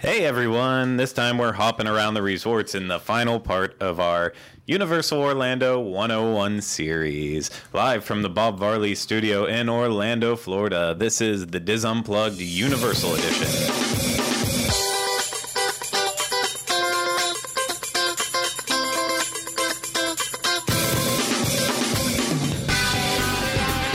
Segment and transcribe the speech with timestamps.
[0.00, 4.32] Hey everyone, this time we're hopping around the resorts in the final part of our
[4.64, 7.50] Universal Orlando 101 series.
[7.74, 10.94] Live from the Bob Varla studio in Orlando, Florida.
[10.98, 13.46] This is the DIS Unplugged Universal Edition.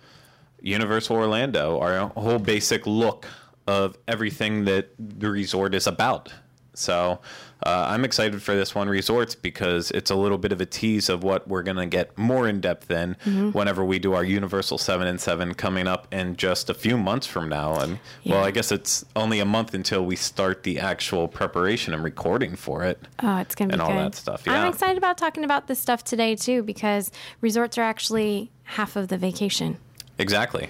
[0.62, 3.26] Universal Orlando, our whole basic look
[3.67, 6.33] of everything that the resort is about.
[6.73, 7.20] So
[7.64, 11.09] uh, I'm excited for this one, Resorts, because it's a little bit of a tease
[11.09, 13.15] of what we're going to get more in depth in
[13.52, 17.27] whenever we do our Universal 7 and 7 coming up in just a few months
[17.27, 17.77] from now.
[17.80, 22.02] And well, I guess it's only a month until we start the actual preparation and
[22.02, 22.99] recording for it.
[23.21, 24.61] Oh, it's gonna be And all that stuff, yeah.
[24.61, 29.09] I'm excited about talking about this stuff today too because resorts are actually half of
[29.09, 29.77] the vacation.
[30.17, 30.70] Exactly.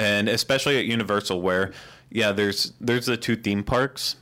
[0.00, 1.72] And especially at Universal where
[2.10, 4.16] yeah, there's there's the two theme parks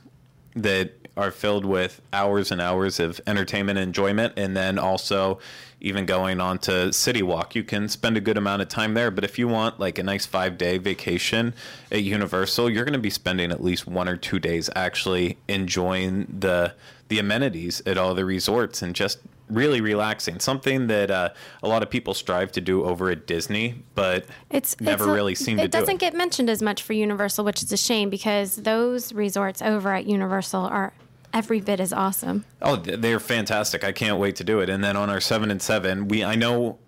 [0.55, 5.39] that are filled with hours and hours of entertainment and enjoyment and then also
[5.79, 7.55] even going on to City Walk.
[7.55, 10.03] You can spend a good amount of time there, but if you want like a
[10.03, 11.53] nice 5-day vacation
[11.91, 16.25] at Universal, you're going to be spending at least 1 or 2 days actually enjoying
[16.39, 16.73] the
[17.09, 19.19] the amenities at all the resorts and just
[19.49, 20.41] really relaxing.
[20.41, 21.29] Something that uh,
[21.63, 25.13] a lot of people strive to do over at Disney, but It's never it's a-
[25.13, 27.77] really seem to do It doesn't get mentioned as much for Universal, which is a
[27.77, 30.91] shame because those resorts over at Universal are
[31.33, 32.45] every bit as awesome.
[32.61, 33.83] Oh, they're fantastic!
[33.83, 34.69] I can't wait to do it.
[34.69, 36.79] And then on our seven and seven, we I know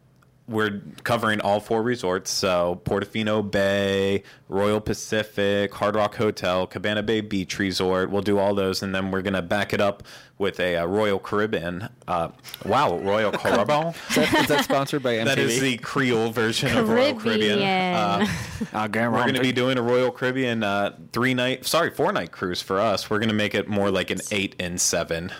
[0.49, 2.31] we're covering all four resorts.
[2.31, 8.09] So Portofino Bay, Royal Pacific, Hard Rock Hotel, Cabana Bay Beach Resort.
[8.09, 10.03] We'll do all those, and then we're gonna back it up
[10.37, 11.89] with a, uh Royal Caribbean.
[12.07, 12.29] Uh,
[12.65, 13.87] wow, Royal Caribbean.
[14.09, 15.25] Is that, is that sponsored by MTV?
[15.25, 17.59] that is the Creole version of Royal Caribbean.
[17.61, 18.25] Uh,
[18.73, 22.31] Uh, We're going to be doing a Royal Caribbean uh, three night, sorry, four night
[22.31, 23.09] cruise for us.
[23.09, 25.31] We're going to make it more like an eight and seven.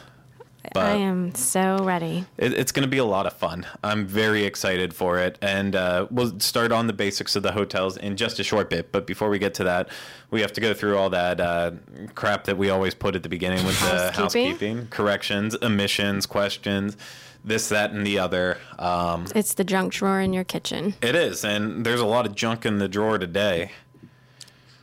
[0.74, 2.26] But I am so ready.
[2.38, 3.66] it, it's going to be a lot of fun.
[3.84, 5.38] I'm very excited for it.
[5.42, 8.92] And uh, we'll start on the basics of the hotels in just a short bit.
[8.92, 9.90] But before we get to that,
[10.32, 11.72] we have to go through all that uh,
[12.16, 14.52] crap that we always put at the beginning with the Housekeeping.
[14.52, 16.98] housekeeping, corrections, omissions, questions,
[17.44, 18.58] this, that, and the other.
[18.78, 20.94] Um, It's the junk drawer in your kitchen.
[21.02, 21.44] it is.
[21.46, 23.72] And there's a lot of junk in the drawer today.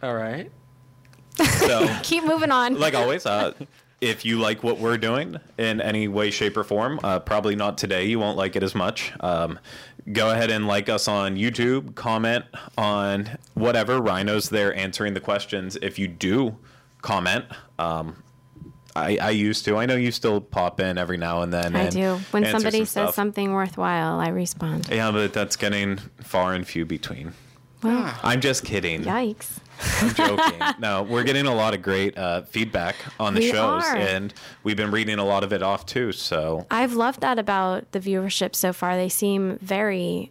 [0.03, 0.51] All right.
[1.37, 1.87] So.
[2.03, 2.79] Keep moving on.
[2.79, 3.53] like always, uh,
[4.01, 7.79] if you like what we're doing in any way, shape, or form, uh, probably not
[7.79, 8.05] today.
[8.07, 9.13] You won't like it as much.
[9.21, 9.59] Um,
[10.13, 11.95] go ahead and like us on YouTube.
[11.95, 12.45] Comment
[12.77, 14.01] on whatever.
[14.01, 15.77] Rhino's there answering the questions.
[15.81, 16.57] If you do
[17.01, 17.47] comment,
[17.79, 18.23] um,
[18.95, 19.77] I, I used to.
[19.77, 21.77] I know you still pop in every now and then.
[21.77, 22.17] I and do.
[22.31, 23.15] When somebody some says stuff.
[23.15, 24.89] something worthwhile, I respond.
[24.91, 27.33] Yeah, but that's getting far and few between.
[27.83, 29.05] Well, I'm just kidding.
[29.05, 29.59] yikes.
[30.01, 30.61] I'm joking.
[30.79, 33.97] no, we're getting a lot of great uh, feedback on the We shows, are.
[33.97, 34.33] and
[34.63, 36.13] we've been reading a lot of it off too.
[36.13, 38.97] So I've loved that about the viewership so far.
[38.97, 40.31] They seem very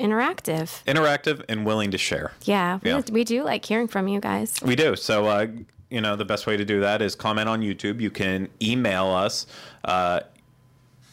[0.00, 0.82] interactive.
[0.84, 2.32] interactive and willing to share.
[2.44, 3.02] Yeah, we, Yeah.
[3.10, 4.54] we do like hearing from you guys.
[4.62, 4.94] We do.
[4.96, 5.48] So, uh,
[5.90, 8.00] you know, the best way to do that is comment on YouTube.
[8.00, 9.46] You can email us,
[9.84, 10.20] uh,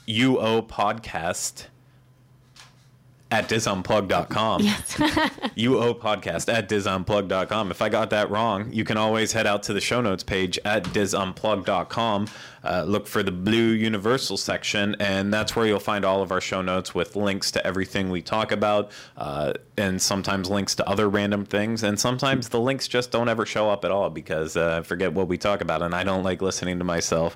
[0.07, 1.65] UO Podcast
[3.31, 4.61] at disunplug.com.
[4.61, 4.93] Yes.
[4.97, 7.71] UO podcast at disunplug.com.
[7.71, 10.59] If I got that wrong, you can always head out to the show notes page
[10.63, 12.27] at disunplug.com.
[12.63, 16.41] Uh, look for the blue universal section, and that's where you'll find all of our
[16.41, 21.07] show notes with links to everything we talk about, uh, and sometimes links to other
[21.07, 21.83] random things.
[21.83, 25.13] And sometimes the links just don't ever show up at all because uh, I forget
[25.13, 27.35] what we talk about, and I don't like listening to myself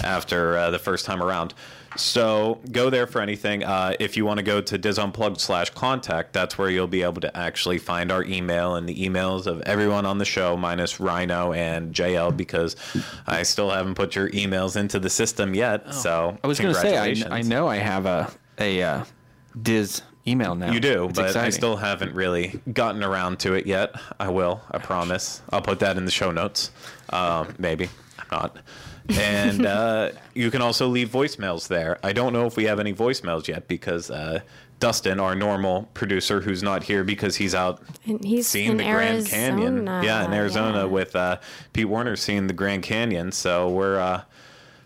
[0.04, 1.54] after uh, the first time around.
[1.96, 3.64] So go there for anything.
[3.64, 7.20] Uh, if you want to go to disunplugged slash contact, that's where you'll be able
[7.22, 11.52] to actually find our email and the emails of everyone on the show, minus Rhino
[11.52, 12.76] and JL, because
[13.26, 15.92] I still haven't put your emails into the system yet.
[15.94, 16.38] So Oh.
[16.42, 17.38] I was going to say, I.
[17.38, 19.04] I know I have a a uh,
[19.60, 20.72] DIS email now.
[20.72, 23.94] You do, It's but I still haven't really gotten around to it yet.
[24.18, 24.60] I will.
[24.70, 25.42] I promise.
[25.50, 26.70] I'll put that in the show notes.
[27.10, 27.88] Um, maybe.
[28.18, 28.56] I'm not.
[29.10, 31.98] And uh, you can also leave voicemails there.
[32.02, 34.40] I don't know if we have any voicemails yet because uh,
[34.80, 38.84] Dustin, our normal producer, who's not here because he's out And he's seeing in the
[38.84, 39.86] Grand Canyon.
[39.86, 40.84] Yeah, in Arizona yeah.
[40.84, 41.38] with uh,
[41.72, 43.32] Pete Werner seeing the Grand Canyon.
[43.32, 44.22] So we're, uh,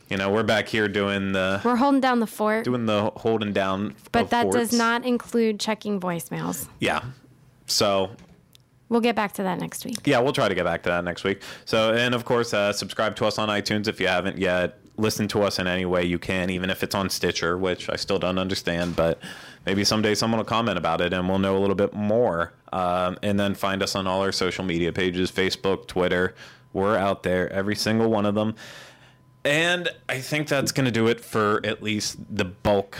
[0.09, 3.53] you know, we're back here doing the We're holding down the fort, doing the holding
[3.53, 3.97] down.
[4.13, 6.69] but that does not include checking voicemails.
[6.79, 7.03] Yeah.
[7.67, 8.11] So
[8.91, 9.99] We'll get back to that next week.
[10.05, 11.43] yeah, we'll try to get back to that next week.
[11.65, 14.81] So, and of course, uh, subscribe to us on iTunes if you haven't yet.
[14.97, 17.95] Listen to us in any way you can, even if it's on Stitcher, which I
[17.95, 19.21] still don't understand, but
[19.65, 22.53] maybe someday someone will comment about it and we'll know a little bit more.
[22.73, 26.35] Um, and then find us on all our social media pages Facebook, Twitter.
[26.73, 28.57] We're out there, every single one of them.
[29.45, 32.99] And I think that's going to do it for at least the bulk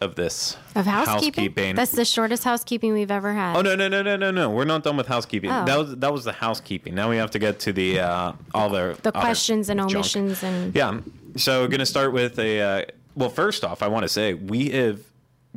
[0.00, 1.44] of this Of housekeeping?
[1.44, 1.74] housekeeping.
[1.74, 3.56] That's the shortest housekeeping we've ever had.
[3.56, 4.48] Oh no no no no no no!
[4.50, 5.50] We're not done with housekeeping.
[5.50, 5.64] Oh.
[5.64, 6.94] That was that was the housekeeping.
[6.94, 9.92] Now we have to get to the uh, all the The questions and junk.
[9.94, 11.00] omissions and Yeah.
[11.36, 12.60] So we're going to start with a.
[12.60, 12.84] Uh,
[13.14, 15.00] well, first off, I want to say we have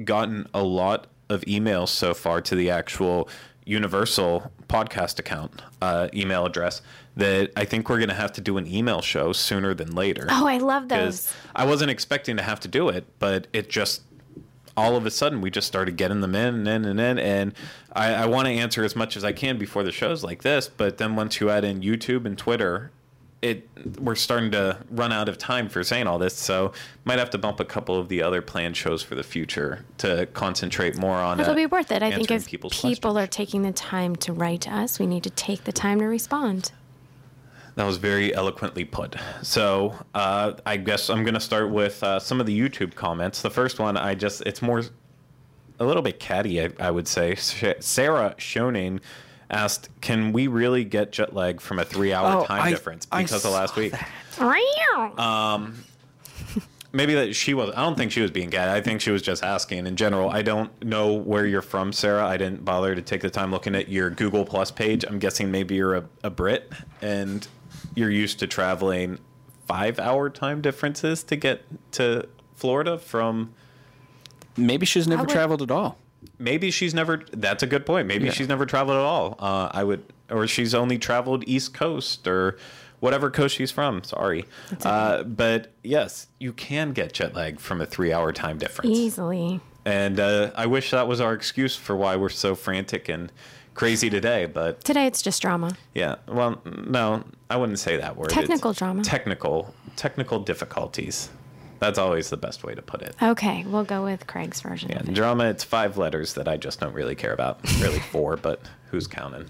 [0.03, 3.29] gotten a lot of emails so far to the actual
[3.65, 6.81] Universal podcast account uh, email address
[7.15, 10.27] that I think we're going to have to do an email show sooner than later.
[10.29, 11.31] Oh, I love those.
[11.55, 14.01] I wasn't expecting to have to do it, but it just
[14.77, 17.53] all of a sudden we just started getting them in and in and in and
[17.93, 20.69] I, I want to answer as much as I can before the shows like this,
[20.69, 22.91] but then once you add in YouTube and Twitter,
[23.41, 23.67] it
[23.99, 26.71] we're starting to run out of time for saying all this, so
[27.05, 30.27] might have to bump a couple of the other planned shows for the future to
[30.27, 31.39] concentrate more on.
[31.39, 32.03] It'll uh, be worth it.
[32.03, 35.23] I think if people's people are taking the time to write to us, we need
[35.23, 36.71] to take the time to respond.
[37.81, 39.15] That was very eloquently put.
[39.41, 43.41] So uh, I guess I'm going to start with uh, some of the YouTube comments.
[43.41, 44.83] The first one, I just, it's more,
[45.79, 47.33] a little bit catty, I, I would say.
[47.33, 48.99] Sarah Schoening
[49.49, 53.07] asked, Can we really get jet lag from a three hour Oh, time I- difference
[53.11, 53.93] I because of last saw week?
[53.93, 55.13] that.
[55.17, 55.71] Uh,
[56.93, 58.69] Maybe that she was, I don't think she was being catty.
[58.77, 60.29] I think she was just asking in general.
[60.29, 62.27] I don't know where you're from, Sarah.
[62.27, 65.03] I didn't bother to take the time looking at your Google Plus page.
[65.07, 67.47] I'm guessing maybe you're a, a Brit and
[67.95, 69.19] you're used to traveling
[69.67, 73.53] five hour time differences to get to Florida from
[74.57, 75.97] Maybe she's never would- traveled at all.
[76.37, 78.31] maybe she's never that's a good point maybe Yeah.
[78.31, 82.57] she's never traveled at all uh, i would or she's only traveled east coast or
[82.99, 84.45] whatever coast she's from sorry
[84.83, 89.59] uh, but yes you can get jet lag from a three hour time difference Easily.
[89.85, 93.31] and uh, i wish that was our excuse for why we're so frantic and
[93.81, 95.75] crazy today but Today it's just drama.
[95.95, 99.03] yeah well no i wouldn't say that word It's Technical drama.
[99.03, 101.29] technical technical difficulties
[101.79, 104.99] that's always the best way to put it Okay, we'll go with Craig's version yeah,
[104.99, 105.11] it.
[105.15, 107.59] drama, it's five letters that I just don't really care about.
[107.79, 108.61] Really four, but
[108.91, 109.47] who's counting?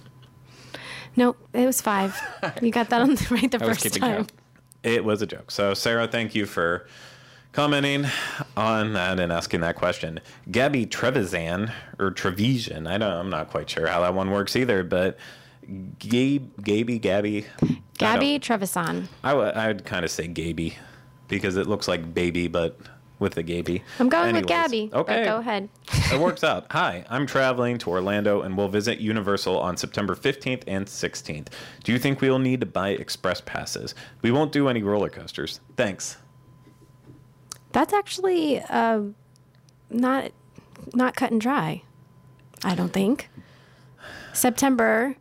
[1.17, 2.17] Nope, it was five.
[2.61, 4.15] You got that on the right the I first time.
[4.15, 4.31] count.
[4.81, 5.51] It was a joke.
[5.51, 6.87] So, Sarah, thank you for
[7.51, 8.05] commenting
[8.55, 10.19] on that and asking that question.
[10.49, 14.83] Gabby Trevisan, or Trevisan, I don't, I'm not quite sure how that one works either,
[14.83, 15.17] but
[15.99, 17.45] Gabe, Gaby, Gabby.
[17.97, 19.07] Gabby don't- Trevisan.
[19.23, 20.77] I would, I would kind of say Gaby
[21.27, 22.79] because it looks like baby, but
[23.19, 23.83] with the Gaby.
[23.99, 24.89] I'm going with Anyways, Gabby.
[24.91, 25.23] but Okay.
[25.25, 25.69] go ahead.
[26.11, 26.65] it works out.
[26.71, 31.49] Hi, I'm traveling to Orlando and will visit Universal on September 15th and 16th.
[31.83, 33.93] Do you think we will need to buy express passes?
[34.23, 35.59] We won't do any roller coasters.
[35.77, 36.17] Thanks.
[37.71, 39.01] That's actually uh,
[39.89, 40.31] not
[40.93, 41.83] not cut and dry.
[42.63, 43.29] I don't think.
[44.33, 45.15] September,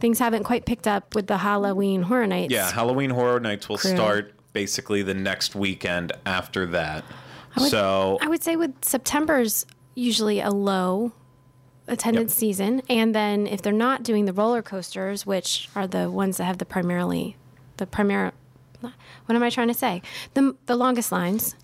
[0.00, 2.52] things haven't quite picked up with the Halloween Horror Nights.
[2.52, 3.90] Yeah, Halloween Horror Nights will Crew.
[3.90, 7.04] start basically the next weekend after that.
[7.56, 11.12] would- so, I would say with September's usually a low
[11.86, 16.36] attendance season, and then if they're not doing the roller coasters, which are the ones
[16.36, 17.36] that have the primarily
[17.78, 18.32] the primary,
[18.80, 18.92] what
[19.34, 20.02] am I trying to say?
[20.34, 21.54] The the longest lines.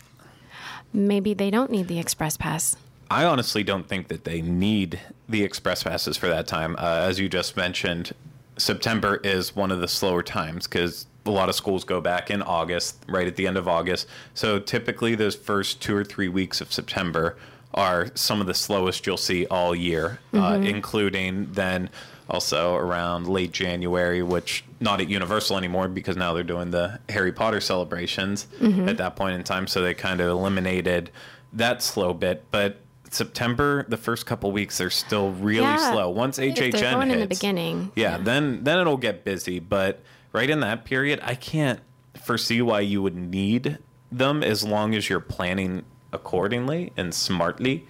[0.95, 2.77] Maybe they don't need the express pass.
[3.11, 6.77] I honestly don't think that they need the express passes for that time.
[6.79, 8.13] Uh, as you just mentioned,
[8.57, 12.43] September is one of the slower times because a lot of schools go back in
[12.43, 14.07] August, right at the end of August.
[14.35, 17.37] So typically, those first two or three weeks of September
[17.73, 21.91] are some of the slowest you'll see all year, uh, including then
[22.29, 27.33] also around late January, which not at Universal anymore because now they're doing the Harry
[27.33, 29.67] Potter celebrations at that point in time.
[29.67, 31.11] So they kind of eliminated
[31.53, 32.45] that slow bit.
[32.51, 32.79] But
[33.11, 35.93] September, the first couple weeks, they're still really Yeah.
[35.93, 36.11] slow.
[36.11, 37.93] Once If HHN they're going hits, in the beginning.
[37.95, 39.59] yeah, then then it'll get busy.
[39.61, 40.01] But
[40.33, 41.81] right in that period, I can't
[42.21, 43.79] foresee why you would need
[44.11, 47.87] them as long as you're planning accordingly and smartly.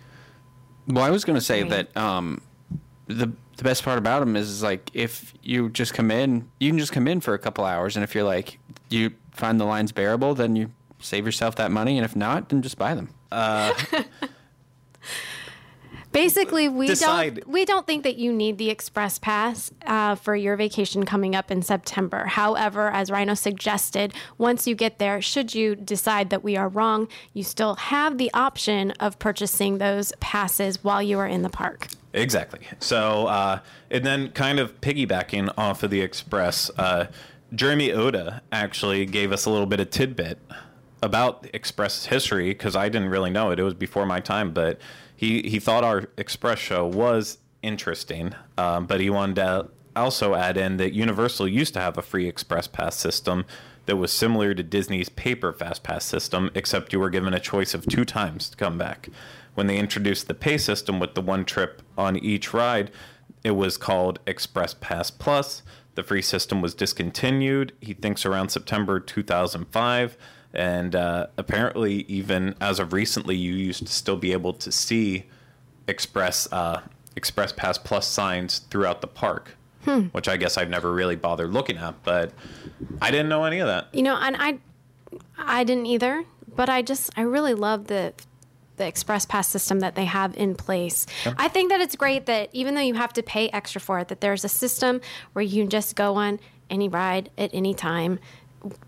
[0.87, 1.71] Well, I was going to say Right.
[1.93, 2.41] that um,
[3.07, 6.71] the the best part about them is, is like if you just come in, you
[6.71, 8.59] can just come in for a couple hours, and if you're like
[8.91, 10.71] you find the lines bearable, then you
[11.01, 13.11] save yourself that money, and if not, then just buy them.
[16.13, 17.41] Basically, we Decide.
[17.41, 21.35] don't we don't think that you need the express pass uh, for your vacation coming
[21.35, 22.27] up in September.
[22.27, 27.09] However, as Rhino suggested, once you get there, should you decide that we are wrong,
[27.33, 31.89] you still have the option of purchasing those passes while you are in the park.
[32.14, 32.61] Exactly.
[32.78, 33.59] So, uh,
[33.90, 37.09] and then kind of piggybacking off of the Express, uh,
[37.52, 40.38] Jeremy Oda actually gave us a little bit of tidbit
[41.02, 43.59] about Express history because I didn't really know it.
[43.59, 44.78] It was before my time, but
[45.16, 50.56] he, he thought our Express show was interesting, um, but he wanted to also add
[50.56, 53.44] in that Universal used to have a free Express Pass system
[53.87, 57.75] that was similar to Disney's paper Fast Pass system, except you were given a choice
[57.75, 59.09] of two times to come back.
[59.55, 62.91] When they introduced the pay system with the one trip on each ride,
[63.43, 65.63] it was called Express Pass Plus.
[65.95, 70.17] The free system was discontinued, he thinks, around September 2005.
[70.53, 75.27] And uh, apparently, even as of recently, you used to still be able to see
[75.87, 76.81] Express uh,
[77.17, 79.57] Express Pass Plus signs throughout the park,
[80.13, 82.03] which I guess I've never really bothered looking at.
[82.03, 82.33] But
[83.03, 83.89] I didn't know any of that.
[83.93, 84.59] You know, and I
[85.37, 86.25] I didn't either,
[86.57, 88.15] but I just I really love the
[88.76, 91.07] the express pass system that they have in place.
[91.38, 94.09] I think that it's great that even though you have to pay extra for it,
[94.09, 95.00] that there's a system
[95.33, 96.40] where you can just go on
[96.71, 98.19] any ride at any time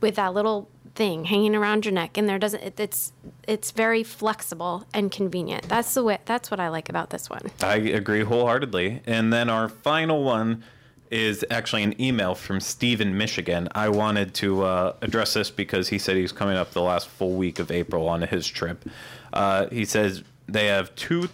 [0.00, 3.12] with that little thing hanging around your neck and there doesn't it, it's
[3.47, 5.69] it's very flexible and convenient.
[5.69, 7.43] That's the way that's what I like about this one.
[7.62, 9.02] I agree wholeheartedly.
[9.07, 10.64] And then our final one
[11.11, 13.69] is actually an email from Steve in Michigan.
[13.73, 17.35] I wanted to uh, address this because he said he's coming up the last full
[17.35, 18.85] week of April on his trip.
[19.33, 21.28] Uh, he says they have two,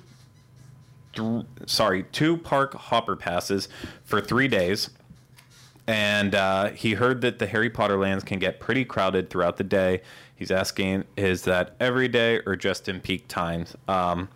[1.12, 3.68] th- sorry, two park hopper passes
[4.04, 4.90] for three days.
[5.86, 9.64] And uh, he heard that the Harry Potter lands can get pretty crowded throughout the
[9.64, 10.02] day.
[10.34, 13.76] He's asking, is that every day or just in peak times?
[13.88, 14.28] Um,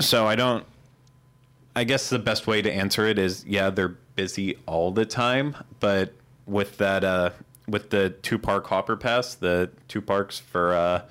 [0.00, 0.64] so I don't.
[1.74, 5.56] I guess the best way to answer it is yeah, they're busy all the time,
[5.80, 6.12] but
[6.46, 7.30] with that, uh,
[7.66, 11.02] with the two park hopper pass, the two parks for uh,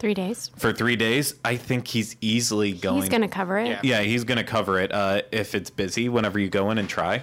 [0.00, 0.50] 3 days.
[0.56, 3.00] for three days, I think he's easily going.
[3.00, 3.68] He's going to cover it.
[3.68, 3.80] Yeah.
[3.82, 4.90] Yeah, he's going to cover it.
[4.92, 7.22] Uh, if it's busy, whenever you go in and try,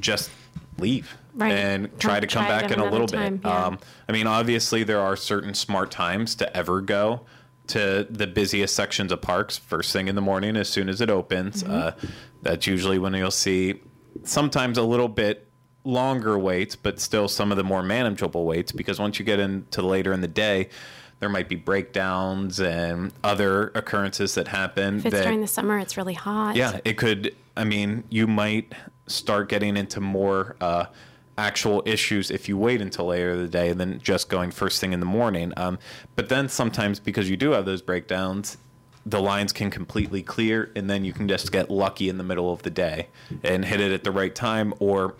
[0.00, 0.30] just
[0.78, 1.52] leave Right.
[1.52, 3.48] and try to come try back in a little time, bit.
[3.48, 3.66] yeah.
[3.66, 3.78] Um,
[4.08, 7.22] I mean, obviously, there are certain smart times to ever go
[7.66, 11.10] to the busiest sections of parks first thing in the morning as soon as it
[11.10, 11.62] opens.
[11.64, 11.72] Mm-hmm.
[11.72, 11.90] Uh,
[12.42, 13.80] that's usually when you'll see
[14.22, 15.48] sometimes a little bit
[15.82, 19.82] longer waits, but still some of the more manageable waits because once you get into
[19.82, 20.68] later in the day,
[21.24, 24.98] there might be breakdowns and other occurrences that happen.
[24.98, 26.54] If it's that, during the summer, it's really hot.
[26.54, 27.34] yeah, it could.
[27.56, 28.74] I mean, you might
[29.06, 30.84] start getting into more uh,
[31.38, 34.92] actual issues if you wait until later in the day than just going first thing
[34.92, 35.54] in the morning.
[35.56, 35.78] Um,
[36.14, 38.58] but then sometimes because you do have those breakdowns,
[39.06, 42.52] the lines can completely clear, and then you can just get lucky in the middle
[42.52, 43.08] of the day
[43.42, 45.14] and hit it at the right time, or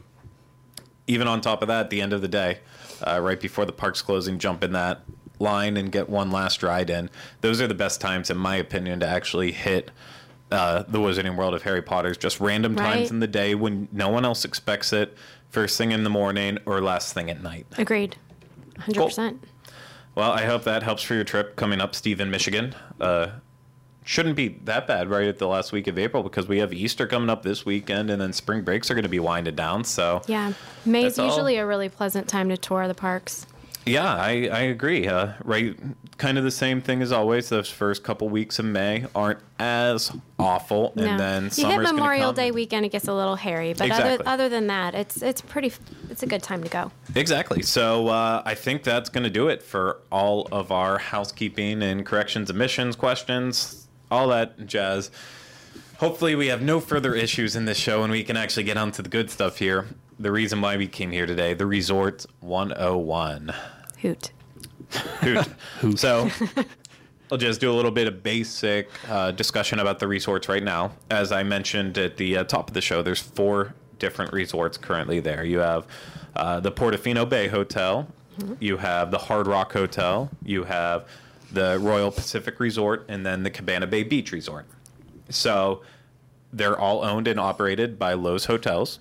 [1.07, 2.59] even on top of that, at the end of the day,
[3.07, 5.01] uh, right before the park's closing, jump in that
[5.39, 7.11] line and get one last ride in.
[7.41, 9.91] Those are the best times, in my opinion, to actually hit
[10.51, 14.09] uh, the Wizarding World of Harry Potter's just random times in the day when no
[14.09, 15.17] one else expects it,
[15.51, 17.67] first thing in the morning or last thing at night.
[17.79, 18.17] Agreed.
[18.79, 19.39] 100%.
[20.15, 22.75] Well, I hope that helps for your trip coming up, Steve, in Michigan.
[23.01, 23.29] Uh,
[24.05, 27.07] shouldn't be that bad right at the last week of April because we have Easter
[27.07, 29.83] coming up this weekend and then spring breaks are going to be winding down.
[29.83, 30.53] So, Yeah.
[30.87, 31.27] That's all.
[31.27, 33.47] usually a really pleasant time to tour the parks.
[33.87, 35.07] Yeah, I, I agree.
[35.07, 35.77] Uh, right,
[36.17, 37.49] kind of the same thing as always.
[37.51, 42.35] Those first couple weeks of May aren't as awful, and then you hit Memorial come.
[42.37, 44.15] Day weekend, it gets a little hairy, but Exactly.
[44.15, 45.73] other, other than that, it's it's pretty.
[46.09, 46.93] It's a good time to go.
[47.15, 47.63] Exactly.
[47.63, 52.07] So uh, I think that's going to do it for all of our housekeeping and
[52.07, 53.87] corrections admissions questions.
[54.11, 55.11] all that jazz.
[55.99, 58.91] Hopefully, we have no further issues in this show and we can actually get on
[58.93, 59.87] to the good stuff here.
[60.19, 63.53] The reason why we came here today, the Resort 101.
[64.01, 64.33] Hoot.
[65.21, 65.99] Hoot.
[65.99, 66.31] So,
[67.33, 70.93] I'll just do a little bit of basic uh, discussion about the resorts right now.
[71.11, 75.21] As I mentioned at the uh, top of the show, there's four different resorts currently
[75.21, 75.45] there.
[75.45, 75.87] You have
[76.37, 78.07] uh, the Portofino Bay Hotel,
[78.61, 81.09] you have the Hard Rock Hotel, you have
[81.51, 84.67] the Royal Pacific Resort, and then the Cabana Bay Beach Resort.
[85.31, 85.83] So
[86.53, 88.99] they're all owned and operated by Loews Hotels.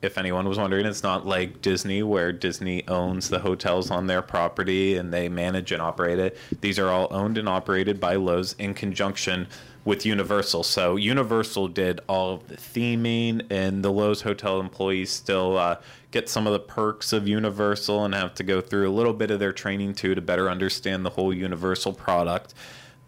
[0.00, 4.22] If anyone was wondering, it's not like Disney where Disney owns the hotels on their
[4.22, 6.36] property and they manage and operate it.
[6.60, 9.48] These are all owned and operated by Loews in conjunction
[9.84, 10.62] with Universal.
[10.64, 15.76] So Universal did all of the theming, and the Loews hotel employees still uh,
[16.10, 19.30] get some of the perks of Universal and have to go through a little bit
[19.30, 22.54] of their training too to better understand the whole Universal product.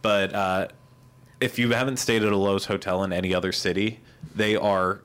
[0.03, 0.69] But uh,
[1.41, 4.01] if you haven't stayed at a Loews hotel in any other city,
[4.35, 5.03] they are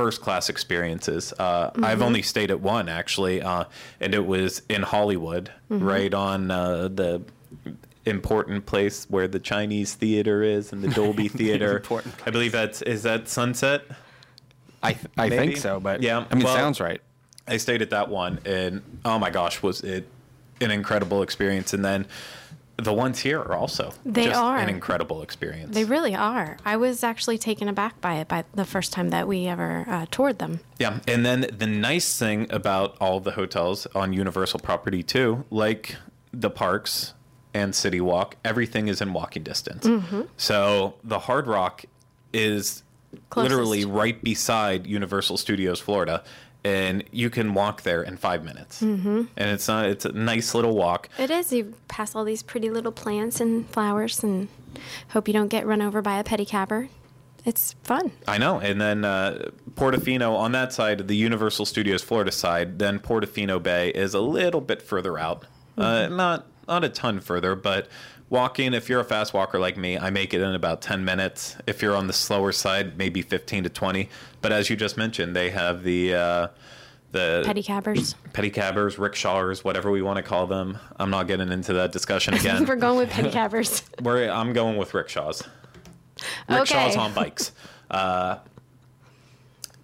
[0.00, 1.34] first class experiences.
[1.38, 3.64] Uh, I've only stayed at one actually, uh,
[4.00, 7.22] and it was in Hollywood, right on uh, the
[8.06, 11.76] important place where the Chinese theater is and the Dolby Theater.
[11.76, 13.82] Important I believe that's is that Sunset.
[14.82, 15.36] I th- I Maybe.
[15.48, 17.02] think so, but Yeah, I mean, well- sounds right.
[17.46, 20.06] I stayed at that one, and oh my gosh, was it
[20.62, 21.72] an incredible experience!
[21.74, 22.06] And then
[22.80, 24.58] the ones here are also They just are.
[24.58, 25.74] an incredible experience.
[25.74, 26.56] They really are.
[26.64, 30.06] I was actually taken aback by it by the first time that we ever uh,
[30.10, 30.60] toured them.
[30.78, 35.96] Yeah, and then the nice thing about all the hotels on Universal property too, like
[36.32, 37.14] the parks
[37.52, 39.86] and City Walk, everything is in walking distance.
[40.36, 41.84] So the Hard Rock
[42.32, 42.82] is
[43.28, 43.50] Closest.
[43.50, 46.22] literally right beside Universal Studios Florida,
[46.64, 48.82] and you can walk there in five minutes.
[48.82, 49.22] Mm-hmm.
[49.36, 51.08] And it's not it's a nice little walk.
[51.18, 51.52] It is.
[51.52, 54.48] You pass all these pretty little plants and flowers, and
[55.08, 56.88] hope you don't get run over by a pedicabber.
[57.44, 58.12] It's fun.
[58.28, 58.58] I know.
[58.58, 63.88] And then uh, Portofino on that side, the Universal Studios Florida side, then Portofino Bay
[63.90, 65.46] is a little bit further out.
[65.78, 67.88] Uh, not not a ton further, but
[68.30, 71.56] walking, if you're a fast walker like me, I make it in about 10 minutes.
[71.66, 74.08] If you're on the slower side, maybe 15 to 20.
[74.40, 76.46] But as you just mentioned, they have the uh,
[77.12, 78.14] the Pedicabbers.
[78.32, 80.78] pedicabbers, rickshawers, whatever we want to call them.
[80.96, 82.64] I'm not getting into that discussion again.
[82.68, 83.82] We're going with pedicabbers.
[84.00, 85.42] We're, I'm going with rickshaws.
[86.48, 87.00] Rickshaws Okay.
[87.00, 87.52] on bikes.
[87.90, 88.38] Uh,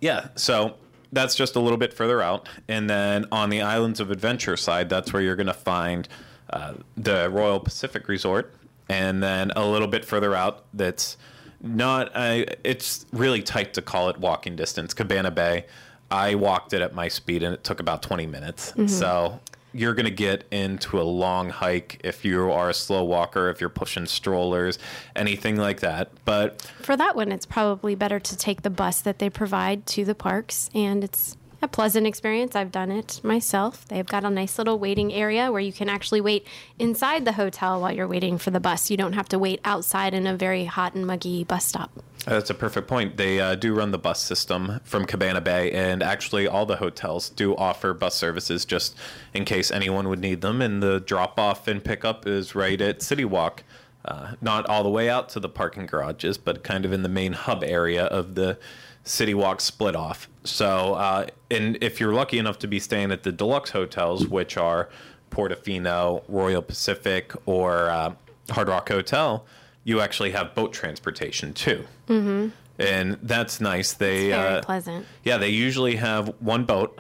[0.00, 0.76] yeah, so
[1.11, 2.48] that's just a little bit further out.
[2.68, 6.09] And then on the Islands of Adventure side, that's where you're going to find
[6.50, 8.54] uh, the Royal Pacific Resort.
[8.88, 11.16] And then a little bit further out, that's
[11.61, 15.66] not, uh, it's really tight to call it walking distance, Cabana Bay.
[16.11, 18.72] I walked it at my speed and it took about 20 minutes.
[18.87, 19.40] So
[19.72, 23.61] you're going to get into a long hike if you are a slow walker, if
[23.61, 24.78] you're pushing strollers,
[25.16, 26.11] anything like that.
[26.24, 30.04] But For that one, it's probably better to take the bus that they provide to
[30.04, 32.55] the parks, and it's a pleasant experience.
[32.55, 33.87] I've done it myself.
[33.88, 36.47] They've got a nice little waiting area where you can actually wait
[36.79, 38.90] inside the hotel while you're waiting for the bus.
[38.90, 41.90] You don't have to wait outside in a very hot and muggy bus stop.
[42.27, 43.16] That's a perfect point.
[43.16, 47.29] They uh, do run the bus system from Cabana Bay, and actually, all the hotels
[47.29, 48.97] do offer bus services just
[49.33, 50.61] in case anyone would need them.
[50.61, 53.62] And the drop off and pickup is right at City Walk.
[54.07, 57.09] Uh, not all the way out to the parking garages, but kind of in the
[57.09, 58.57] main hub area of the
[59.03, 60.29] City Walk split off.
[60.45, 64.57] So, uh, and if you're lucky enough to be staying at the deluxe hotels, which
[64.57, 64.88] are
[65.31, 68.14] Portofino, Royal Pacific, or uh,
[68.51, 69.45] Hard Rock Hotel,
[69.85, 71.85] you actually have boat transportation too.
[72.09, 72.49] Mm-hmm.
[72.79, 73.92] And that's nice.
[73.92, 75.07] They Very uh, pleasant.
[75.25, 76.99] yeah, they usually have one boat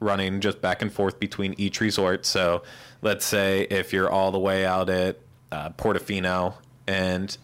[0.00, 2.24] running just back and forth between each resort.
[2.24, 2.62] So
[3.02, 5.18] let's say if you're all the way out at
[5.52, 6.54] uh, Portofino
[6.86, 7.36] and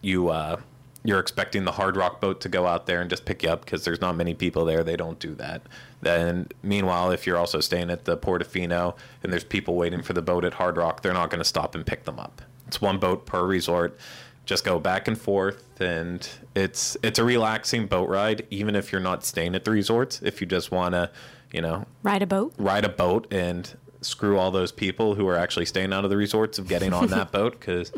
[0.00, 0.60] you uh,
[1.04, 3.64] you're expecting the Hard Rock boat to go out there and just pick you up
[3.64, 4.84] because there's not many people there.
[4.84, 5.62] They don't do that.
[6.00, 10.22] Then meanwhile, if you're also staying at the Portofino and there's people waiting for the
[10.22, 12.42] boat at Hard Rock, they're not going to stop and pick them up.
[12.68, 13.98] It's one boat per resort.
[14.44, 18.44] Just go back and forth, and it's it's a relaxing boat ride.
[18.50, 21.10] Even if you're not staying at the resorts, if you just want to,
[21.52, 22.52] you know, Ride a boat.
[22.58, 26.16] ride a boat and screw all those people who are actually staying out of the
[26.16, 27.92] resorts of getting on that boat because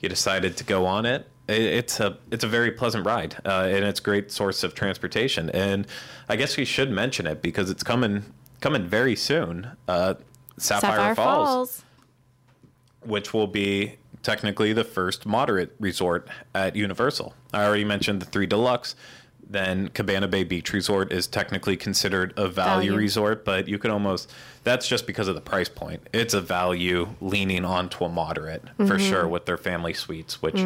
[0.00, 1.28] you decided to go on it.
[1.48, 4.74] It- It's a it's a very pleasant ride, uh, and it's a great source of
[4.74, 5.50] transportation.
[5.50, 5.86] And
[6.28, 8.24] I guess we should mention it because it's coming
[8.60, 9.70] coming very soon.
[9.86, 10.14] Uh,
[10.58, 11.84] Sapphire, Sapphire Falls, Falls.
[13.04, 17.34] which will be technically the first moderate resort at Universal.
[17.52, 18.94] I already mentioned the three deluxe.
[19.50, 22.96] then Cabana Bay Beach Resort is technically considered a value, Value.
[22.96, 24.30] resort, but you could almost
[24.68, 26.06] that's just because of the price point.
[26.12, 30.62] It's a value leaning onto a moderate for sure with their family suites, which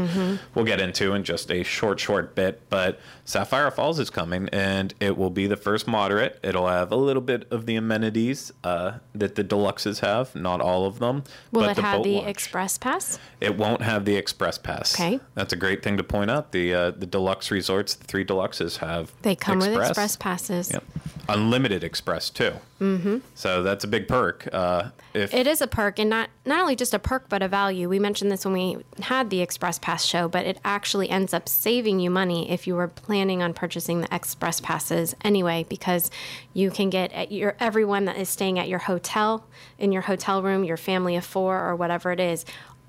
[0.54, 2.60] we'll get into in just a short, short bit.
[2.68, 6.40] But Sapphire Falls is coming, and it will be the first moderate.
[6.42, 10.84] It'll have a little bit of the amenities uh, that the deluxes have, not all
[10.84, 11.22] of them.
[11.52, 12.28] Will it the have the launch.
[12.28, 13.20] express pass?
[13.40, 14.94] It won't have the express pass.
[14.94, 15.20] Okay.
[15.34, 16.50] that's a great thing to point out.
[16.50, 20.72] The uh, the deluxe resorts, the three deluxes have They come with express passes.
[20.72, 20.84] Yep.
[21.28, 22.54] Unlimited express too.
[22.80, 23.18] Mm-hmm.
[23.36, 24.48] So that's a big perk.
[24.50, 27.48] Uh, if It is a perk, and not not only just a perk, but a
[27.48, 27.90] value.
[27.90, 31.46] We mentioned this when we had the Express Pass show, but it actually ends up
[31.46, 36.10] saving you money if you were planning on purchasing the Express Passes anyway, because
[36.54, 39.46] you can get at your everyone that is staying at your hotel
[39.78, 42.46] in your hotel room, your family of four or whatever it is.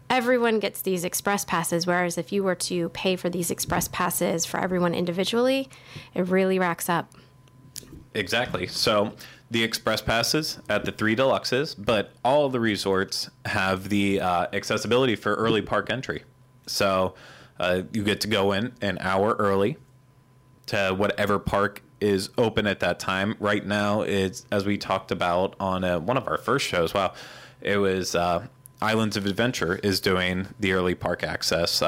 [0.09, 4.45] Everyone gets these express passes, whereas if you were to pay for these express passes
[4.45, 5.69] for everyone individually,
[6.13, 7.11] it really racks up.
[8.13, 8.67] Exactly.
[8.67, 9.13] So
[9.53, 15.15] the express passes at the three deluxes, but all the resorts have the uh, accessibility
[15.15, 16.23] for early park entry.
[16.65, 17.13] So
[17.59, 19.77] uh, you get to go in an hour early
[20.65, 23.35] to whatever park is open at that time.
[23.39, 26.93] Right now, it's as we talked about on uh, one of our first shows.
[26.95, 27.13] Wow,
[27.61, 28.47] it was uh,
[28.81, 31.83] Islands of Adventure is doing the early park access.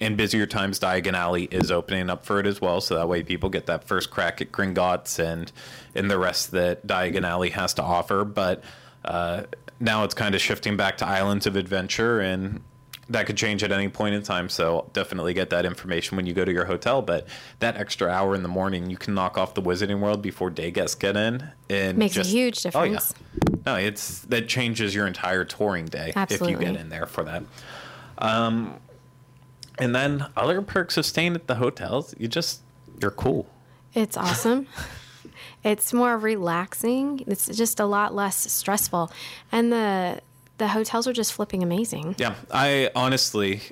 [0.00, 3.22] In busier times, Diagon Alley is opening up for it as well, so that way
[3.22, 5.52] people get that first crack at Gringotts and
[5.94, 8.24] and the rest that Diagon Alley has to offer.
[8.24, 8.64] But
[9.04, 9.42] uh,
[9.78, 12.62] now it's kind of shifting back to Islands of Adventure, and
[13.10, 14.48] that could change at any point in time.
[14.48, 17.02] So definitely get that information when you go to your hotel.
[17.02, 17.26] But
[17.58, 20.70] that extra hour in the morning, you can knock off the Wizarding World before day
[20.70, 23.14] guests get in, and Makes a just- huge Oh yeah, difference.
[23.66, 27.42] no, it's that changes your entire touring day if you get in there for that.
[28.16, 28.76] Um,
[29.80, 32.60] and then other perks of staying at the hotels, you just
[33.00, 33.46] you're cool.
[33.94, 34.66] It's awesome.
[35.64, 37.24] it's more relaxing.
[37.26, 39.10] It's just a lot less stressful,
[39.50, 40.20] and the
[40.58, 42.14] the hotels are just flipping amazing.
[42.18, 43.62] Yeah, I honestly,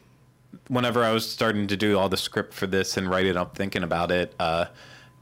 [0.68, 3.57] whenever I was starting to do all the script for this and write it up,
[3.57, 4.66] thinking about it, uh,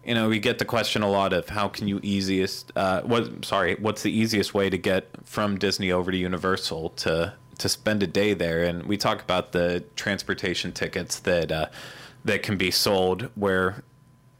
[0.04, 3.44] you know, we get the question a lot of how can you easiest, uh, what,
[3.44, 8.02] sorry, what's the easiest way to get from Disney over to Universal to to spend
[8.02, 8.64] a day there?
[8.64, 11.66] And we talk about the transportation tickets that uh,
[12.24, 13.82] that can be sold where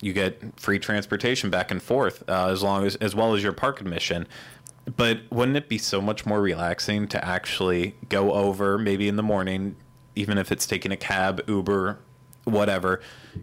[0.00, 3.52] you get free transportation back and forth uh, as long as as well as your
[3.52, 4.26] park admission
[4.94, 9.22] but wouldn't it be so much more relaxing to actually go over maybe in the
[9.22, 9.74] morning
[10.14, 11.98] even if it's taking a cab uber
[12.46, 13.00] whatever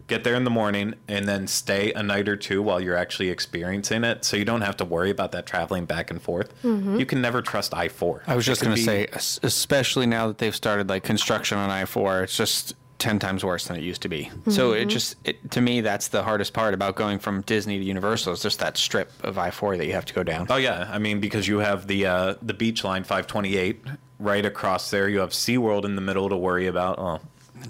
[0.08, 3.28] get there in the morning and then stay a night or two while you're actually
[3.28, 7.04] experiencing it so you don't have to worry about that traveling back and forth you
[7.06, 9.06] can never trust i4 I was just going to be- say,
[9.42, 13.66] especially now that they've started like construction on I four, it's just ten times worse
[13.66, 14.30] than it used to be.
[14.48, 17.84] So it just, it, to me, that's the hardest part about going from Disney to
[17.84, 18.32] Universal.
[18.32, 20.46] Is just that strip of I four that you have to go down.
[20.48, 23.82] Oh yeah, I mean because you have the uh, the beach line 528
[24.18, 25.08] right across there.
[25.08, 26.98] You have SeaWorld in the middle to worry about.
[26.98, 27.20] Oh,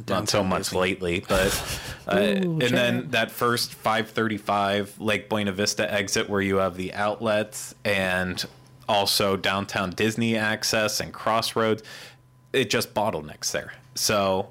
[0.09, 0.81] not so much Disney.
[0.81, 6.77] lately, but uh, and then that first 535 Lake Buena Vista exit where you have
[6.77, 8.45] the outlets and
[8.89, 11.83] also downtown Disney access and crossroads.
[12.53, 13.73] It just bottlenecks there.
[13.95, 14.51] So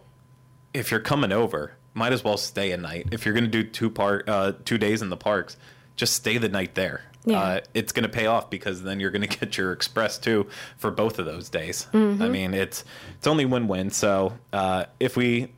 [0.73, 3.09] if you're coming over, might as well stay a night.
[3.11, 5.57] If you're going to do two part uh, two days in the parks,
[5.95, 7.03] just stay the night there.
[7.25, 7.39] Yeah.
[7.39, 10.47] Uh, it's going to pay off because then you're going to get your express too
[10.77, 11.87] for both of those days.
[11.93, 12.83] I mean, it's
[13.17, 13.89] it's only win-win.
[13.91, 15.51] So uh, if we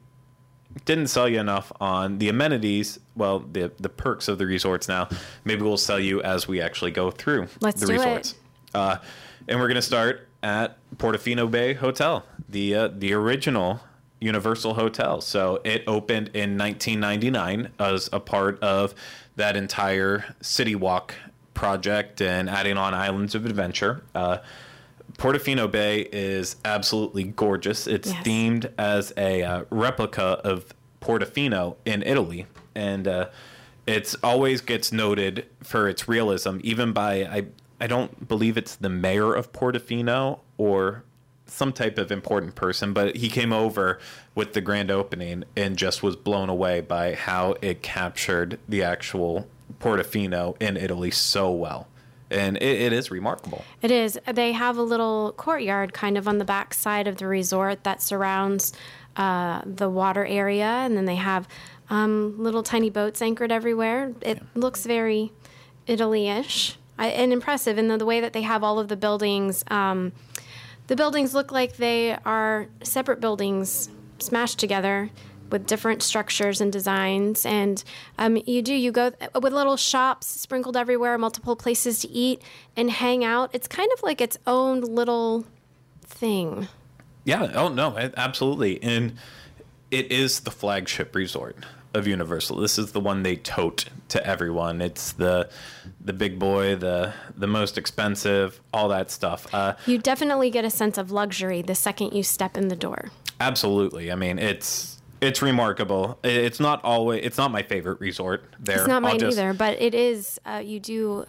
[0.85, 5.07] didn't sell you enough on the amenities, well, the the perks of the resorts now,
[5.43, 7.97] maybe we'll sell you as we actually go through Let's the do it.
[7.97, 8.35] resorts.
[8.73, 8.97] Uh,
[9.47, 13.79] and we're going to start at Portofino Bay Hotel, the uh, the original
[14.19, 15.21] Universal Hotel.
[15.21, 18.93] So it opened in 1999 as a part of
[19.35, 21.13] that entire City Walk
[21.55, 24.03] project and adding on Islands of Adventure.
[24.13, 24.37] Uh,
[25.17, 27.87] Portofino Bay is absolutely gorgeous.
[27.87, 28.23] It's Yes.
[28.27, 33.29] themed as a uh, replica of Portofino in Italy, and uh,
[33.87, 37.45] it's always gets noted for its realism, even by I
[37.79, 41.03] I don't believe it's the mayor of Portofino or
[41.45, 43.99] some type of important person, but he came over
[44.33, 49.47] with the grand opening and just was blown away by how it captured the actual
[49.79, 51.87] Portofino in Italy so well.
[52.31, 53.63] And it, it is remarkable.
[53.81, 54.19] It is.
[54.31, 58.01] They have a little courtyard kind of on the back side of the resort that
[58.01, 58.73] surrounds
[59.15, 61.47] uh, the water area, and then they have
[61.89, 64.13] um, little tiny boats anchored everywhere.
[64.21, 65.31] It looks very
[65.85, 69.63] Italy-ish and impressive, and the, the way that they have all of the buildings.
[69.67, 70.11] Um,
[70.87, 75.11] the buildings look like they are separate buildings smashed together.
[75.49, 77.45] With different structures and designs.
[77.45, 77.83] And
[78.17, 82.41] um, you do, you go with little shops sprinkled everywhere, multiple places to eat
[82.75, 83.49] and hang out.
[83.53, 85.45] It's kind of like its own little
[86.01, 86.67] thing.
[87.23, 87.51] Yeah.
[87.55, 88.81] Oh no, absolutely.
[88.83, 89.17] And
[89.91, 91.57] it is the flagship resort
[91.93, 92.57] of Universal.
[92.57, 94.81] This is the one they tote to everyone.
[94.81, 95.49] It's the
[96.03, 99.47] the big boy, the the most expensive, all that stuff.
[99.53, 103.11] Uh, You definitely get a sense of luxury the second you step in the door.
[103.39, 104.11] absolutely.
[104.11, 104.94] I mean, it's
[105.25, 106.17] it's remarkable.
[106.23, 107.25] It's not always.
[107.25, 108.53] It's not my favorite resort.
[108.59, 110.39] There, It's not mine just- either, but it is.
[110.45, 111.25] Uh, you do.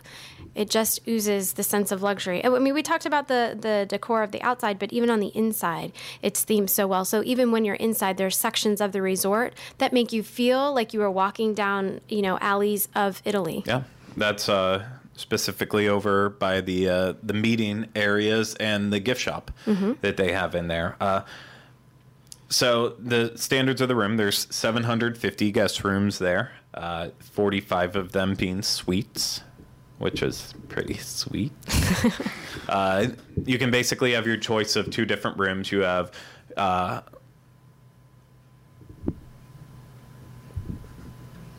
[0.54, 2.42] It just oozes the sense of luxury.
[2.44, 5.28] I mean, we talked about the the decor of the outside, but even on the
[5.34, 7.04] inside, it's themed so well.
[7.04, 10.94] So even when you're inside, there's sections of the resort that make you feel like
[10.94, 13.64] you are walking down, you know, alleys of Italy.
[13.66, 13.82] Yeah,
[14.16, 19.50] that's uh, specifically over by the uh, the meeting areas and the gift shop
[20.00, 20.96] that they have in there.
[21.00, 21.22] Uh,
[22.48, 28.34] so the standards of the room, there's 750 guest rooms there, uh, 45 of them
[28.34, 29.42] being suites,
[29.98, 31.52] which is pretty sweet.
[32.68, 33.06] uh,
[33.44, 35.72] you can basically have your choice of two different rooms.
[35.72, 36.12] You have
[36.56, 37.00] uh,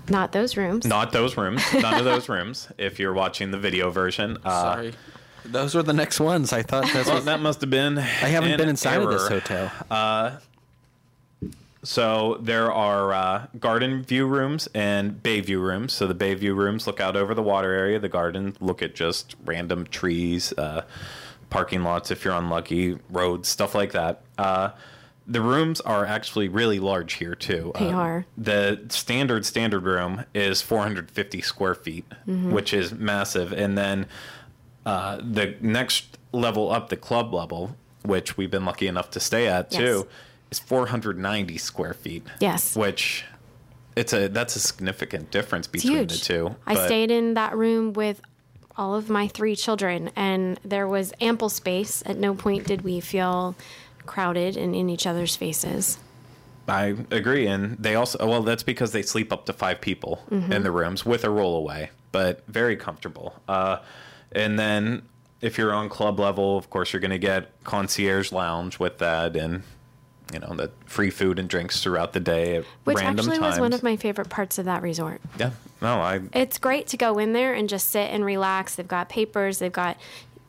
[0.09, 0.85] Not those rooms.
[0.85, 2.69] not those rooms, none of those rooms.
[2.77, 4.93] If you're watching the video version, uh, Sorry.
[5.43, 6.51] Those were the next ones.
[6.51, 7.25] I thought that's Well, what.
[7.25, 7.97] that must have been.
[7.97, 9.39] I haven't an been inside of this error.
[9.41, 9.71] hotel.
[11.83, 15.93] So there are uh, garden view rooms and bay view rooms.
[15.93, 17.99] So the bay view rooms look out over the water area.
[17.99, 20.81] The garden look at just random trees, uh,
[21.49, 24.21] parking lots if you're unlucky, roads, stuff like that.
[24.37, 24.71] Uh,
[25.29, 27.71] the rooms are actually really large here too.
[27.77, 28.25] They Uh, are.
[28.37, 32.51] The standard standard room is 450 square feet, Mm-hmm.
[32.53, 34.07] which is massive, and then
[34.85, 39.47] uh, the next level up, the club level, which we've been lucky enough to stay
[39.47, 39.79] at Yes.
[39.81, 40.07] too,
[40.51, 42.23] is 490 square feet.
[42.39, 42.75] Yes.
[42.75, 43.25] Which
[43.95, 46.55] it's a that's a significant difference between the two.
[46.65, 48.21] I stayed in that room with
[48.75, 52.03] all of my three children, and there was ample space.
[52.05, 53.55] At no point did we feel
[54.05, 55.97] crowded and in each other's faces.
[56.69, 60.51] I agree, and they also well that's because they sleep up to five people Mm-hmm.
[60.51, 63.35] in the rooms with a rollaway, but very comfortable.
[63.47, 63.79] Uh,
[64.33, 65.03] and then
[65.41, 69.35] if you're on club level, of course you're going to get concierge lounge with that,
[69.35, 69.63] and
[70.33, 73.53] you know the free food and drinks throughout the day at Which random actually times.
[73.55, 75.21] was one of my favorite parts of that resort.
[75.39, 78.75] yeah, no, I It's great to go in there and just sit and relax.
[78.75, 79.97] They've got papers, they've got,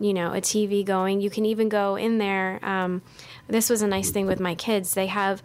[0.01, 1.21] you know, a TV going.
[1.21, 2.59] You can even go in there.
[2.62, 3.03] Um,
[3.49, 4.95] this was a nice thing with my kids.
[4.95, 5.43] They have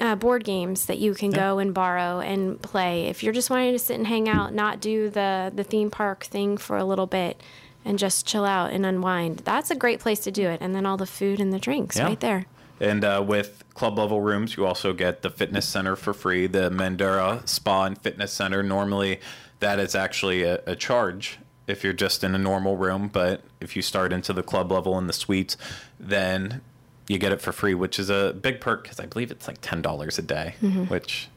[0.00, 3.06] uh, board games that you can go and borrow and play.
[3.06, 6.24] If you're just wanting to sit and hang out, not do the, the theme park
[6.24, 7.40] thing for a little bit
[7.84, 10.60] and just chill out and unwind, that's a great place to do it.
[10.62, 12.04] And then all the food and the drinks Yeah.
[12.04, 12.46] right there.
[12.80, 16.70] And uh, with club level rooms, you also get the fitness center for free, the
[16.70, 18.62] Mandara Spa and Fitness Center.
[18.62, 19.20] Normally,
[19.60, 23.74] that is actually a, a charge if you're just in a normal room, but if
[23.74, 25.56] you start into the club level and the suites,
[25.98, 26.60] then
[27.08, 29.58] you get it for free, which is a big perk because I believe it's like
[29.60, 30.54] ten dollars a day,
[30.88, 31.28] which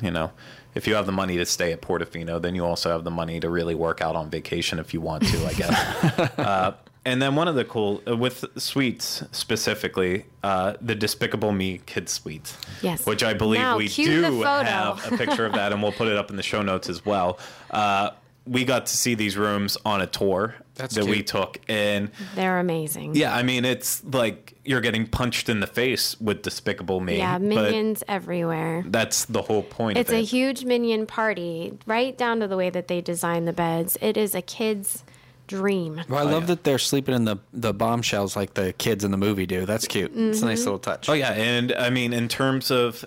[0.00, 0.32] you know.
[0.74, 3.40] If you have the money to stay at Portofino, then you also have the money
[3.40, 5.70] to really work out on vacation if you want to, I guess.
[6.38, 6.74] uh,
[7.06, 12.12] and then one of the cool uh, with sweets specifically, uh, the Despicable Me Kids
[12.12, 13.06] Suite, Yes.
[13.06, 16.16] which I believe Now, we do have a picture of that, and we'll put it
[16.16, 17.38] up in the show notes as well.
[17.70, 18.10] Uh,
[18.46, 22.60] we got to see these rooms on a tour That's that we took, and They're
[22.60, 23.14] amazing.
[23.16, 27.18] yeah, I mean it's like you're getting punched in the face with Despicable Me.
[27.18, 28.84] Yeah, but minions everywhere.
[28.86, 29.98] that's the whole point.
[29.98, 30.26] It's of a it.
[30.26, 33.96] huge minion party, right down to the way that they design the beds.
[34.00, 35.02] It is a kid's
[35.46, 36.00] dream.
[36.08, 36.46] Well, I Oh, love yeah.
[36.48, 39.66] that they're sleeping in the the bombshells like the kids in the movie do.
[39.66, 40.12] That's cute.
[40.14, 40.64] It's a nice mm-hmm.
[40.66, 41.08] little touch.
[41.08, 43.04] Oh yeah, and I mean in terms of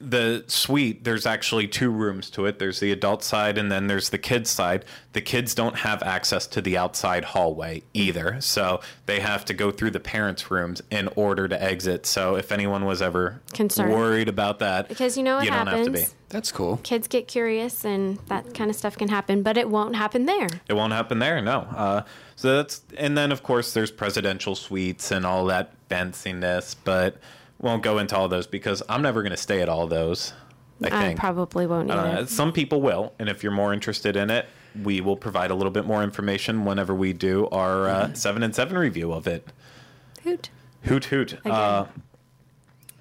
[0.00, 2.58] the suite, there's actually two rooms to it.
[2.58, 4.84] There's the adult side and then there's the kids side.
[5.12, 8.40] The kids don't have access to the outside hallway either.
[8.40, 12.06] So they have to go through the parents' rooms in order to exit.
[12.06, 13.92] So if anyone was ever Concerned.
[13.92, 15.86] worried about that, Because you know what you don't happens?
[15.88, 16.14] have to be.
[16.30, 16.78] That's cool.
[16.82, 20.48] Kids get curious and that kind of stuff can happen, but it won't happen there.
[20.68, 21.60] It won't happen there, no.
[21.76, 22.02] Uh,
[22.36, 27.16] so that's and then of course there's presidential suites and all that fanciness, but
[27.60, 30.32] won't go into all those because I'm never going to stay at all those.
[30.82, 32.20] I I, probably won't either.
[32.22, 34.46] uh, some people will, and if you're more interested in it,
[34.82, 38.54] we will provide a little bit more information whenever we do our uh, seven and
[38.54, 39.52] seven review of it.
[40.22, 40.48] Hoot.
[40.84, 41.46] Hoot hoot.
[41.46, 41.86] Uh,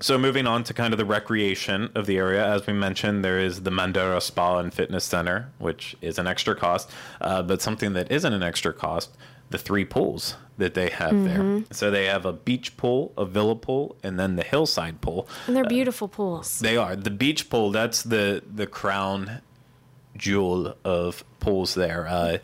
[0.01, 3.39] so moving on to kind of the recreation of the area, as we mentioned, there
[3.39, 7.93] is the Mandara Spa and Fitness Center, which is an extra cost, uh, but something
[7.93, 9.15] that isn't an extra cost.
[9.49, 11.55] The three pools that they have Mm-hmm.
[11.55, 11.63] there.
[11.71, 15.27] So they have a beach pool, a villa pool, and then the hillside pool.
[15.47, 16.59] And they're beautiful pools.
[16.59, 17.71] They are the beach pool.
[17.71, 19.41] That's the the crown
[20.17, 22.07] jewel of pools there.
[22.07, 22.37] Uh,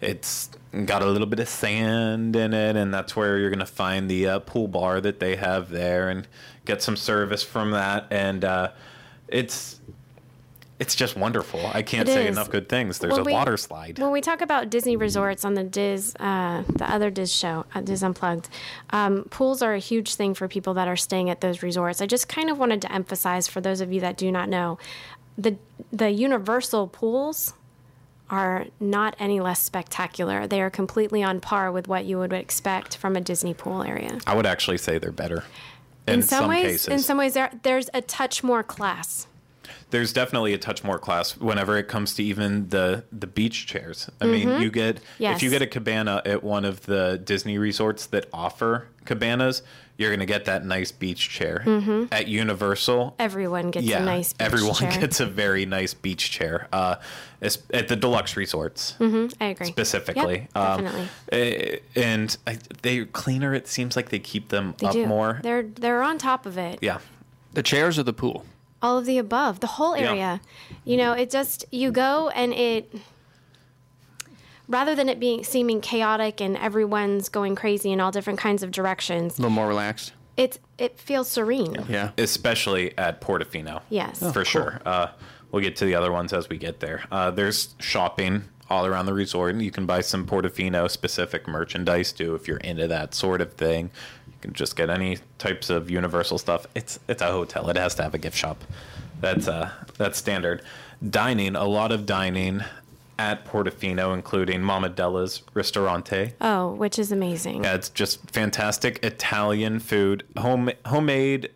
[0.00, 0.50] it's
[0.84, 4.28] got a little bit of sand in it, and that's where you're gonna find the
[4.28, 6.28] uh, pool bar that they have there, and
[6.64, 8.06] get some service from that.
[8.10, 8.70] And uh,
[9.28, 9.75] it's
[10.78, 11.60] it's just wonderful.
[11.72, 12.36] I can't It say is.
[12.36, 12.98] enough good things.
[12.98, 13.98] There's When a we- water slide.
[13.98, 17.80] When we talk about Disney resorts on the DIS, uh, the other DIS show, uh,
[17.80, 18.48] DIS Unplugged,
[18.90, 22.00] um, pools are a huge thing for people that are staying at those resorts.
[22.02, 24.78] I just kind of wanted to emphasize for those of you that do not know,
[25.38, 25.56] the
[25.92, 27.54] the Universal pools
[28.28, 30.46] are not any less spectacular.
[30.46, 34.18] They are completely on par with what you would expect from a Disney pool area.
[34.26, 35.44] I would actually say they're better.
[36.08, 36.88] In, some, ways, cases.
[36.88, 39.26] in some ways, there there's a touch more class.
[39.90, 44.10] There's definitely a touch more class whenever it comes to even the the beach chairs.
[44.20, 45.22] I mean, you get Mm-hmm.
[45.22, 45.36] Yes.
[45.36, 49.62] if you get a cabana at one of the Disney resorts that offer cabanas,
[49.98, 51.62] you're going to get that nice beach chair.
[52.12, 54.02] At Universal, Everyone gets yeah, Mm-hmm.
[54.08, 55.00] a nice beach everyone chair.
[55.00, 56.68] gets a very nice beach chair.
[56.72, 56.96] Uh,
[57.72, 59.66] at the deluxe resorts I agree.
[59.66, 61.08] specifically, Yep, Um, definitely.
[61.32, 63.54] eh, and I, they cleaner.
[63.54, 65.06] It seems like they keep them they up do.
[65.06, 65.40] more.
[65.42, 66.78] They're they're on top of it.
[66.82, 66.98] yeah,
[67.54, 68.44] The chairs or the pool?
[68.86, 70.10] All of the above the whole Yeah.
[70.10, 70.40] area
[70.84, 72.84] you know it just you go and it
[74.68, 78.70] rather than it being seeming chaotic and everyone's going crazy in all different kinds of
[78.70, 80.12] directions A little more relaxed.
[80.36, 82.10] it's it feels serene Yeah.
[82.18, 83.80] especially at Portofino.
[83.88, 84.22] Yes.
[84.22, 84.80] Oh, for sure.
[84.84, 85.06] Uh,
[85.50, 87.04] we'll get to the other ones as we get there.
[87.10, 92.12] Uh, there's shopping all around the resort, and you can buy some Portofino specific merchandise
[92.12, 93.90] too if you're into that sort of thing.
[94.26, 96.66] You can just get any types of Universal stuff.
[96.74, 97.68] It's it's a hotel.
[97.70, 98.62] It has to have a gift shop.
[99.20, 100.62] That's uh that's standard.
[101.08, 102.62] Dining, a lot of dining
[103.18, 106.32] at Portofino, including Mama Della's Ristorante.
[106.40, 111.50] oh which is amazing Yeah, it's just fantastic Italian food, home homemade,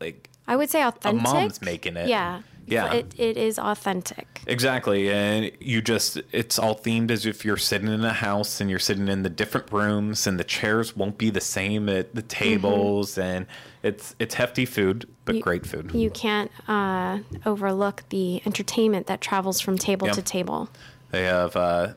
[0.00, 2.08] like i would say authentic A mom's making it.
[2.08, 2.92] yeah Yeah.
[2.92, 7.88] it, it is authentic exactly, and you just it's all themed as if you're sitting
[7.88, 11.30] in a house and you're sitting in the different rooms, and the chairs won't be
[11.30, 13.46] the same at the tables, and
[13.82, 15.92] it's it's hefty food but You- great food.
[15.94, 20.12] you can't uh, overlook the entertainment that travels from table Yeah.
[20.14, 20.68] to table
[21.10, 21.94] They have uh,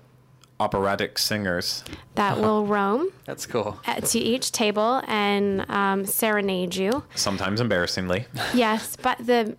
[0.60, 1.84] operatic singers.
[2.16, 3.80] that will roam That's cool.
[3.86, 8.26] at, to each table and um, serenade you Sometimes embarrassingly.
[8.54, 9.56] Yes, but the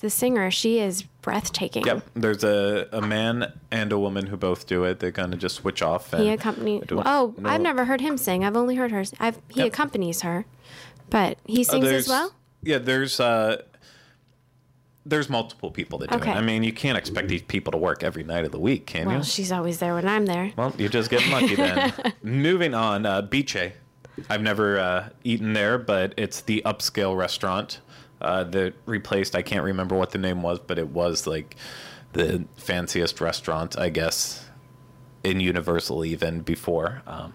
[0.00, 1.84] the singer, she is breathtaking.
[1.84, 2.04] Yep.
[2.14, 5.00] There's a, a man and a woman who both do it.
[5.00, 6.12] They kind of just switch off.
[6.12, 6.84] And He accompanies.
[6.90, 7.48] Oh, No.
[7.48, 8.44] I've never heard him sing.
[8.44, 9.04] I've only heard her.
[9.20, 9.68] I've, he Yep.
[9.68, 10.44] accompanies her,
[11.10, 12.32] but he Uh, sings as well.
[12.62, 13.62] Yeah, there's uh,
[15.06, 16.30] there's multiple people that do Okay.
[16.30, 16.34] it.
[16.36, 19.02] I mean, you can't expect these people to work every night of the week, can
[19.02, 19.06] you?
[19.08, 19.24] Well, you?
[19.24, 20.52] she's always there when I'm there.
[20.56, 21.92] Well, you're just get lucky then.
[22.22, 23.72] Moving on, uh, Bice.
[24.28, 27.80] I've never uh, eaten there, but it's the upscale restaurant
[28.20, 29.34] uh, that replaced.
[29.36, 31.56] I can't remember what the name was, but it was like
[32.12, 34.48] the fanciest restaurant, I guess,
[35.22, 37.02] in Universal even before.
[37.06, 37.32] Um,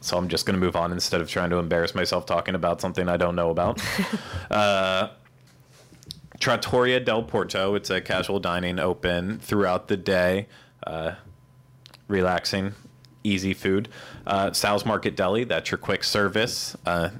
[0.00, 2.80] so I'm just going to move on instead of trying to embarrass myself talking about
[2.80, 3.80] something I don't know about.
[4.50, 5.10] uh,
[6.40, 7.76] Trattoria del Porto.
[7.76, 10.48] It's a casual dining open throughout the day.
[10.84, 11.12] Uh,
[12.08, 12.74] relaxing,
[13.22, 13.88] easy food.
[14.26, 16.76] Uh, Sal's Market Deli, that's your quick service.
[16.84, 17.10] Uh,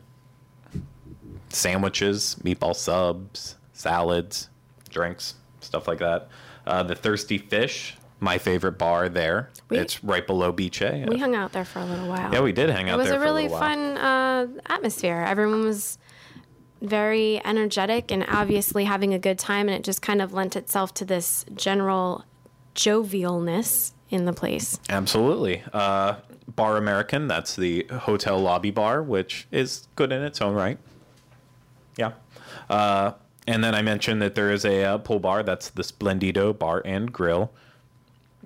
[1.54, 4.48] sandwiches, meatball subs, salads,
[4.90, 6.28] drinks, stuff like that.
[6.66, 9.50] Uh, the Thirsty Fish, my favorite bar there.
[9.68, 10.80] We- it's right below Bice.
[11.08, 12.32] We hung out there for a little while.
[12.32, 12.98] yeah, we did hang out there.
[12.98, 15.24] It was there a really a fun uh, atmosphere.
[15.26, 15.98] Everyone was
[16.80, 20.92] very energetic and obviously having a good time, and it just kind of lent itself
[20.94, 22.24] to this general
[22.74, 24.78] jovialness in the place.
[24.88, 25.62] Absolutely.
[25.72, 26.16] Uh,
[26.54, 30.78] bar American, that's the hotel lobby bar, which is good in its own right.
[31.96, 32.12] Yeah.
[32.70, 33.12] Uh,
[33.46, 35.42] and then I mentioned that there is a uh, pool bar.
[35.42, 37.50] That's the Splendido Bar and Grill.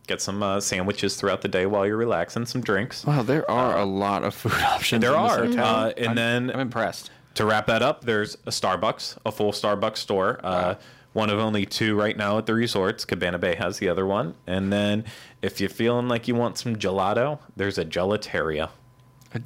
[0.06, 3.04] Get some uh, sandwiches throughout the day while you're relaxing, some drinks.
[3.04, 5.00] Wow, there are a lot of food options.
[5.02, 5.44] There in this are.
[5.46, 5.64] hotel.
[5.66, 7.10] Uh, and I'm- then I'm impressed.
[7.34, 10.40] to wrap that up, there's a Starbucks, a full Starbucks store.
[10.44, 10.76] Uh,
[11.12, 13.04] one of only two right now at the resorts.
[13.06, 14.34] Cabana Bay has the other one.
[14.46, 15.04] And then
[15.42, 18.68] if you're feeling like you want some gelato, there's a gelateria.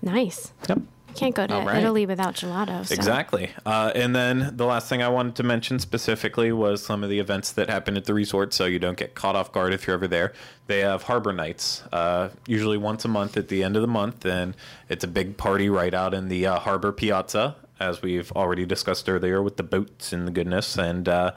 [0.02, 0.52] Nice.
[0.68, 0.80] Yep.
[1.10, 1.78] You can't go to right.
[1.82, 2.86] Italy without gelato.
[2.86, 3.50] so- Exactly.
[3.66, 7.18] Uh, and then the last thing I wanted to mention specifically was some of the
[7.18, 9.94] events that happen at the resort so you don't get caught off guard if you're
[9.94, 10.32] ever there.
[10.66, 14.24] They have harbor nights, uh, usually once a month at the end of the month,
[14.24, 14.54] and
[14.88, 19.08] it's a big party right out in the uh, harbor piazza, as we've already discussed
[19.08, 20.76] earlier with the boats and the goodness.
[20.78, 21.32] And uh,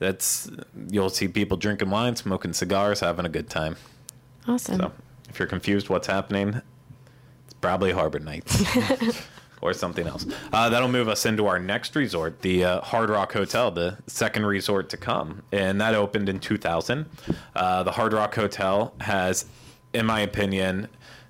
[0.00, 0.50] that's
[0.90, 3.76] you'll see people drinking wine, smoking cigars, having a good time.
[4.48, 4.78] Awesome.
[4.80, 4.92] So
[5.28, 6.60] if you're confused what's happening,
[7.62, 8.62] Probably Harbor Nights.
[9.62, 10.26] or something else.
[10.52, 14.44] Uh, that'll move us into our next resort, the uh, Hard Rock Hotel, the second
[14.44, 15.42] resort to come.
[15.52, 17.06] And that opened in 2000.
[17.54, 19.46] Uh, the Hard Rock Hotel has,
[19.92, 20.88] in my opinion,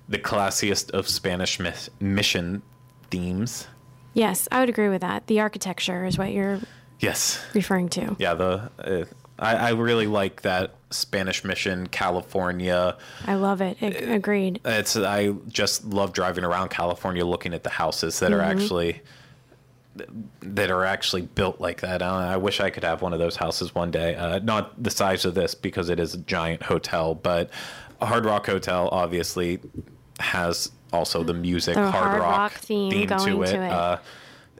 [0.09, 1.59] the classiest of Spanish
[1.99, 2.63] mission
[3.11, 3.67] themes.
[4.15, 5.27] Yes, I would agree with that.
[5.27, 6.59] The architecture is what you're
[6.99, 7.39] Yes.
[7.53, 8.15] referring to.
[8.17, 9.05] Yeah, the uh,
[9.37, 12.95] I, I really like that Spanish Mission, California.
[13.27, 13.77] I love it.
[13.81, 14.59] A- agreed.
[14.63, 19.01] It's I just love driving around California, looking at the houses that are actually
[20.41, 22.01] that are actually built like that.
[22.01, 24.15] I wish I could have one of those houses one day.
[24.15, 27.51] Uh, not the size of this because it is a giant hotel, but
[28.01, 29.59] a Hard Rock Hotel obviously
[30.19, 33.51] has also the music The hard, hard rock, rock theme theme to it.
[33.51, 33.71] to it.
[33.71, 33.97] Uh,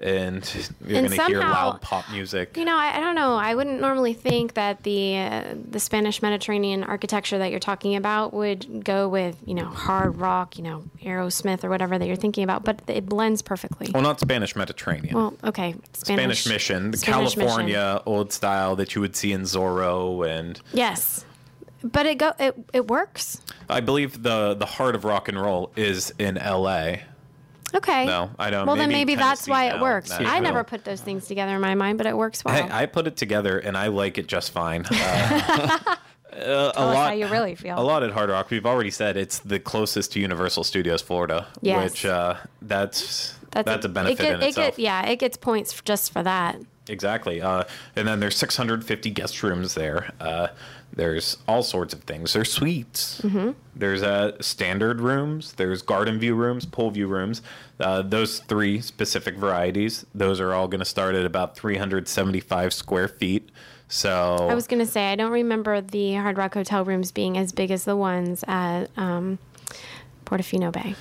[0.03, 2.57] and you're going to hear loud pop music.
[2.57, 3.35] You know, I, I don't know.
[3.35, 8.33] I wouldn't normally think that the uh, the Spanish Mediterranean architecture that you're talking about
[8.33, 12.43] would go with you know hard rock, you know Aerosmith or whatever that you're thinking
[12.43, 13.89] about, but it blends perfectly.
[13.93, 15.15] Well, not Spanish Mediterranean.
[15.15, 17.47] Well, okay, Spanish, Spanish Mission, the Spanish Mission.
[17.47, 21.25] California old style that you would see in Zorro, and Yes,
[21.81, 23.41] but it go it it works.
[23.69, 27.03] I believe the the heart of rock and roll is in L.A.
[27.73, 28.05] Okay.
[28.05, 28.67] No, I don't.
[28.67, 30.11] Well, then maybe maybe that's why it works.
[30.11, 32.55] I never put those things together in my mind, but it works well.
[32.55, 34.85] Hey, I put it together and I like it just fine.
[36.33, 37.79] Uh, uh, a lot, how you really feel.
[37.79, 38.49] A lot at Hard Rock.
[38.49, 41.91] We've already said it's the closest to Universal Studios Florida, Yes.
[41.91, 44.75] which uh, that's that's, a, benefit it get, in it itself.
[44.77, 46.59] Get, yeah, it gets points just for that.
[46.87, 47.39] Exactly.
[47.41, 47.65] Uh,
[47.95, 50.11] and then there's 650 guest rooms there.
[50.95, 52.33] There's all sorts of things.
[52.33, 53.21] There's suites.
[53.21, 53.51] Mm-hmm.
[53.75, 55.53] There's uh, standard rooms.
[55.53, 57.41] There's garden view rooms, pool view rooms.
[57.79, 63.07] Uh, those three specific varieties, those are all going to start at about 375 square
[63.07, 63.49] feet.
[63.87, 67.37] So I was going to say, I don't remember the Hard Rock Hotel rooms being
[67.37, 69.39] as big as the ones at um,
[70.25, 70.95] Portofino Bay.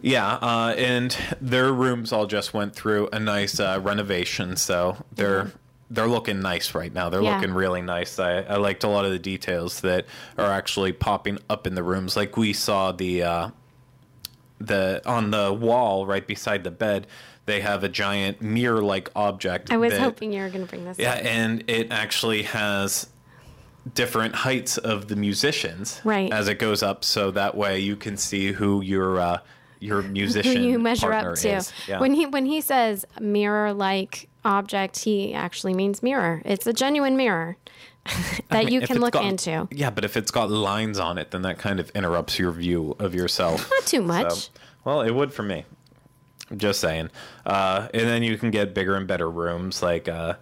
[0.00, 5.50] Yeah, uh, and their rooms all just went through a nice uh, renovation, so they're
[5.90, 7.08] they're looking nice right now.
[7.08, 7.36] They're Yeah.
[7.36, 8.18] looking really nice.
[8.18, 10.04] I, I liked a lot of the details that
[10.36, 12.16] are actually popping up in the rooms.
[12.16, 13.48] Like we saw the uh,
[14.60, 17.06] the on the wall right beside the bed,
[17.46, 19.72] they have a giant mirror-like object.
[19.72, 21.24] I was that- hoping you were going to bring this Yeah, up.
[21.24, 23.08] and it actually has
[23.94, 26.30] different heights of the musicians Right.
[26.32, 29.38] as it goes up, so that way you can see who your uh,
[29.80, 31.64] your Who musician you measure up to.
[31.86, 32.00] Yeah.
[32.00, 36.42] When he when he says mirror like object, he actually means mirror.
[36.44, 37.56] It's a genuine mirror
[38.50, 39.68] that you can look got- into.
[39.70, 42.96] Yeah, but if it's got lines on it, then that kind of interrupts your view
[42.98, 43.70] of yourself.
[43.70, 44.32] Not too much.
[44.32, 44.50] So,
[44.84, 45.64] well, it would for me.
[46.56, 47.10] Just saying.
[47.44, 50.34] Uh, and then you can get bigger and better rooms like uh,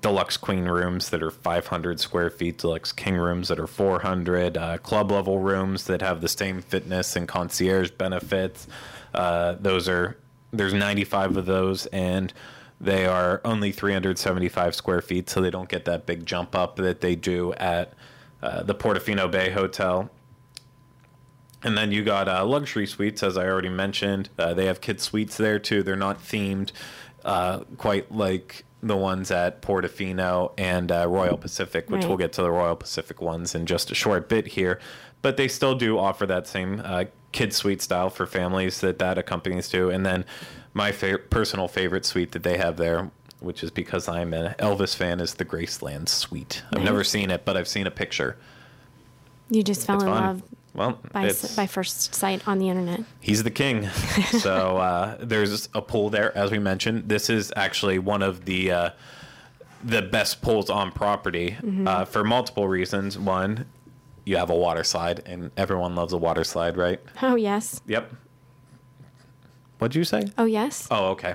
[0.00, 4.78] deluxe queen rooms that are 500 square feet, deluxe king rooms that are 400, uh,
[4.78, 8.66] club level rooms that have the same fitness and concierge benefits.
[9.12, 10.16] Uh, those are
[10.52, 12.32] there's 95 of those, and
[12.84, 17.00] they are only 375 square feet, so they don't get that big jump up that
[17.00, 17.92] they do at
[18.42, 20.10] uh, the Portofino Bay Hotel.
[21.62, 24.28] And then you got uh, luxury suites, as I already mentioned.
[24.38, 25.82] Uh, they have kid suites there too.
[25.82, 26.72] They're not themed
[27.24, 32.08] uh, quite like the ones at Portofino and uh, Royal Pacific, which Right.
[32.08, 34.78] we'll get to the Royal Pacific ones in just a short bit here.
[35.22, 39.16] But they still do offer that same uh, kid suite style for families that that
[39.16, 39.88] accompanies to.
[39.88, 40.26] And then
[40.74, 43.10] my fa- personal favorite suite that they have there,
[43.40, 46.62] which is because I'm an Elvis fan, is the Graceland suite.
[46.72, 46.84] I've Nice.
[46.84, 48.36] never seen it, but I've seen a picture.
[49.50, 50.22] You just fell It's in fun.
[50.24, 50.42] love
[50.74, 53.00] Well, by, by first sight on the internet.
[53.20, 53.88] He's the king.
[54.40, 57.08] so uh, there's a pool there, as we mentioned.
[57.08, 58.90] This is actually one of the uh,
[59.84, 61.56] the best pools on property
[61.86, 63.18] uh, for multiple reasons.
[63.18, 63.66] One,
[64.24, 67.00] you have a water slide, and everyone loves a water slide, right?
[67.20, 67.82] Oh, yes.
[67.86, 68.10] Yep.
[69.78, 70.24] What'd you say?
[70.38, 70.88] Oh, yes.
[70.90, 71.34] Oh, okay.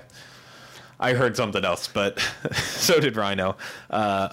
[1.00, 2.20] I heard something else, but
[2.54, 3.56] so did Rhino.
[3.90, 4.30] Uh,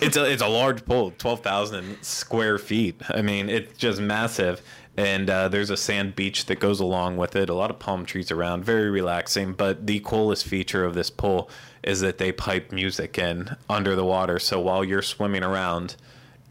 [0.00, 3.02] it's a it's a large pool, twelve thousand square feet.
[3.10, 4.62] I mean, it's just massive.
[4.96, 7.48] And uh, there's a sand beach that goes along with it.
[7.48, 9.52] A lot of palm trees around, very relaxing.
[9.52, 11.48] But the coolest feature of this pool
[11.84, 14.40] is that they pipe music in under the water.
[14.40, 15.94] So while you're swimming around,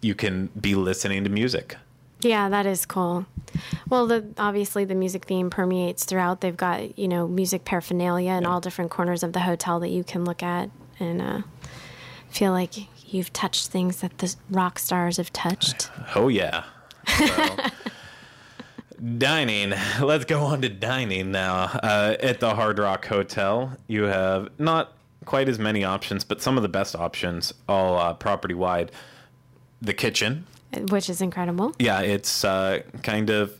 [0.01, 1.75] you can be listening to music.
[2.21, 3.25] Yeah, that is cool.
[3.89, 6.41] Well, the obviously the music theme permeates throughout.
[6.41, 10.03] They've got you know music paraphernalia in all different corners of the hotel that you
[10.03, 11.41] can look at and uh,
[12.29, 12.73] feel like
[13.13, 15.89] you've touched things that the rock stars have touched.
[16.15, 16.63] Oh yeah.
[17.17, 17.55] So,
[19.17, 19.73] dining.
[20.01, 21.63] Let's go on to dining now.
[21.83, 24.93] Uh, at the Hard Rock Hotel, you have not
[25.25, 28.91] quite as many options, but some of the best options, all uh, property wide.
[29.81, 30.45] The kitchen.
[30.89, 31.73] Which is incredible.
[31.79, 33.59] Yeah, it's uh, kind of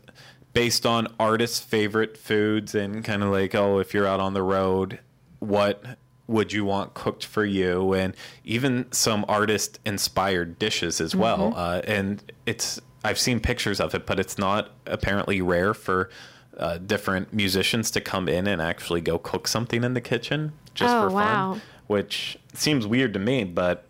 [0.53, 4.43] based on artists' favorite foods and kind of like, oh, if you're out on the
[4.43, 4.99] road,
[5.39, 5.83] what
[6.27, 7.93] would you want cooked for you?
[7.93, 11.53] And even some artist inspired dishes as well.
[11.55, 16.09] Uh, and it's, I've seen pictures of it, but it's not apparently rare for
[16.57, 20.93] uh, different musicians to come in and actually go cook something in the kitchen just
[20.93, 21.57] Oh, for fun, wow.
[21.85, 23.85] which seems weird to me, but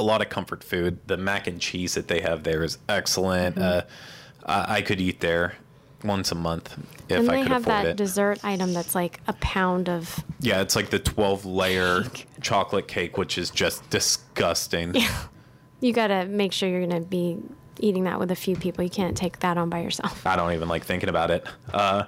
[0.00, 0.98] a lot of comfort food.
[1.06, 3.56] The mac and cheese that they have there is excellent.
[3.56, 3.88] Mm-hmm.
[4.46, 5.54] Uh, I, I could eat there
[6.04, 6.78] once a month
[7.08, 7.96] if and I they could have afford that it.
[7.96, 10.22] dessert item that's like a pound of.
[10.40, 12.04] yeah, it's like the 12 layer
[12.40, 14.94] chocolate cake, which is just disgusting.
[14.94, 15.22] Yeah.
[15.80, 17.38] You got to make sure you're going to be
[17.78, 18.82] eating that with a few people.
[18.82, 20.26] You can't take that on by yourself.
[20.26, 21.46] I don't even like thinking about it.
[21.72, 22.04] Uh,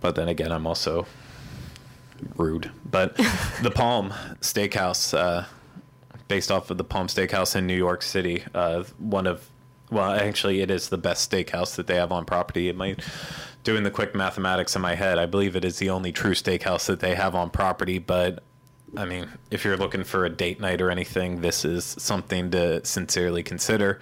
[0.00, 1.06] but then again, I'm also
[2.36, 2.70] rude.
[2.84, 3.16] But
[3.62, 5.44] the Palm Steakhouse, uh,
[6.28, 9.48] based off of the Palm Steakhouse in New York City, uh, one of,
[9.90, 12.68] well, actually, it is the best steakhouse that they have on property.
[12.68, 13.00] It might,
[13.64, 16.86] doing the quick mathematics in my head, I believe it is the only true steakhouse
[16.86, 17.98] that they have on property.
[17.98, 18.42] But
[18.96, 22.84] I mean, if you're looking for a date night or anything, this is something to
[22.84, 24.00] sincerely consider.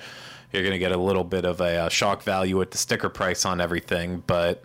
[0.53, 3.09] You're going to get a little bit of a uh, shock value with the sticker
[3.09, 4.65] price on everything, but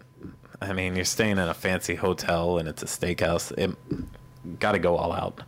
[0.61, 3.51] I mean, you're staying in a fancy hotel and it's a steakhouse.
[3.57, 3.75] It
[4.59, 5.41] got to go all out.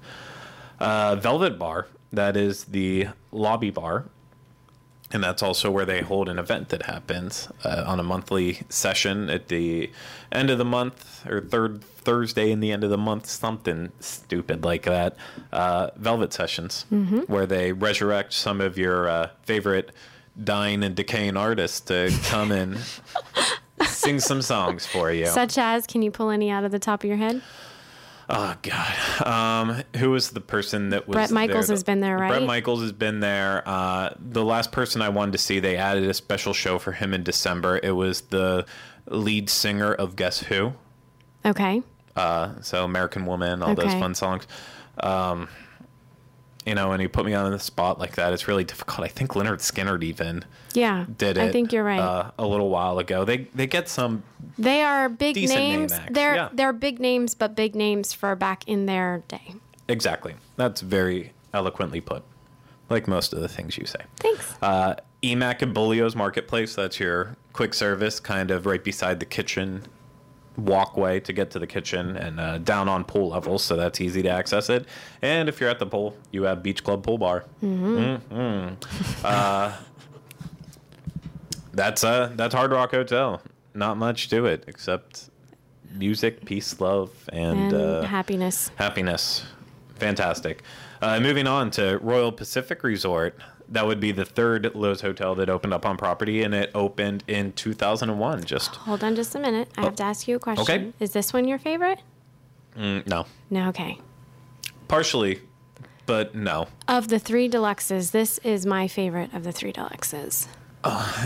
[0.80, 4.06] Uh, Velvet Bar, that is the lobby bar.
[5.14, 9.30] And that's also where they hold an event that happens uh, on a monthly session
[9.30, 9.92] at the
[10.32, 14.64] end of the month or third Thursday in the end of the month, something stupid
[14.64, 15.18] like that.
[15.52, 16.86] Uh, Velvet Sessions,
[17.28, 19.92] where they resurrect some of your uh, favorite
[20.42, 22.78] dying and decaying artists to come and
[23.86, 25.28] sing some songs for you.
[25.28, 27.42] Such as, can you pull any out of the top of your head?
[28.34, 31.16] Oh God, um, who was the person that was?
[31.16, 31.74] Bret Michaels there?
[31.74, 32.30] has been there, right?
[32.30, 32.44] Bret?
[32.44, 33.62] Michaels has been there.
[33.66, 37.14] Uh, the last person I wanted to see, they added a special show for him
[37.14, 37.78] in December.
[37.84, 38.66] It was the
[39.08, 40.72] lead singer of Guess Who.
[41.46, 41.84] Okay.
[42.16, 44.48] Uh, so American Woman, all those fun songs.
[45.02, 45.50] Um,
[46.66, 48.34] you know, and he put me on the spot like that.
[48.34, 49.04] It's really difficult.
[49.06, 51.06] I think Lynyrd Skynyrd even Yeah.
[51.18, 51.44] did it.
[51.44, 52.00] I think you're right.
[52.00, 53.26] Uh, a little while ago.
[53.26, 54.24] They they get some
[54.58, 55.92] they are big name names.
[55.92, 56.50] acts, they're yeah.
[56.54, 59.56] they're big names, but big names for back in their day.
[59.88, 60.36] exactly.
[60.56, 62.24] That's very eloquently put.
[62.90, 64.02] Like most of the things you say.
[64.18, 64.56] Thanks.
[64.62, 69.84] Uh, Emack and Bolio's Marketplace, that's your quick service, kind of right beside the kitchen
[70.66, 74.22] walkway to get to the kitchen and uh, down on pool level, so that's easy
[74.22, 74.86] to access it.
[75.22, 77.46] And if you're at the pool, you have Beach Club Pool Bar.
[77.64, 79.26] Mm-hmm.
[79.26, 79.78] Uh,
[81.74, 83.42] that's uh, that's Hard Rock Hotel.
[83.74, 85.30] Not much to it except
[85.94, 88.72] music, peace, love, and, and uh, happiness.
[88.76, 89.46] Happiness.
[89.96, 90.64] Fantastic.
[91.02, 93.38] Uh, moving on to Royal Pacific Resort.
[93.72, 97.24] That would be the third Loews hotel that opened up on property, and it opened
[97.28, 98.44] in 2001.
[98.44, 99.70] Just Hold on just a minute.
[99.78, 100.66] I have to ask you a question.
[100.70, 100.74] Oh.
[100.74, 100.94] Okay.
[101.00, 102.00] Is this one your favorite?
[102.78, 103.98] mm, no, No, okay.
[104.90, 105.42] partially,
[106.06, 106.68] but no.
[106.88, 110.48] Of the three deluxes, this is my favorite of the three deluxes.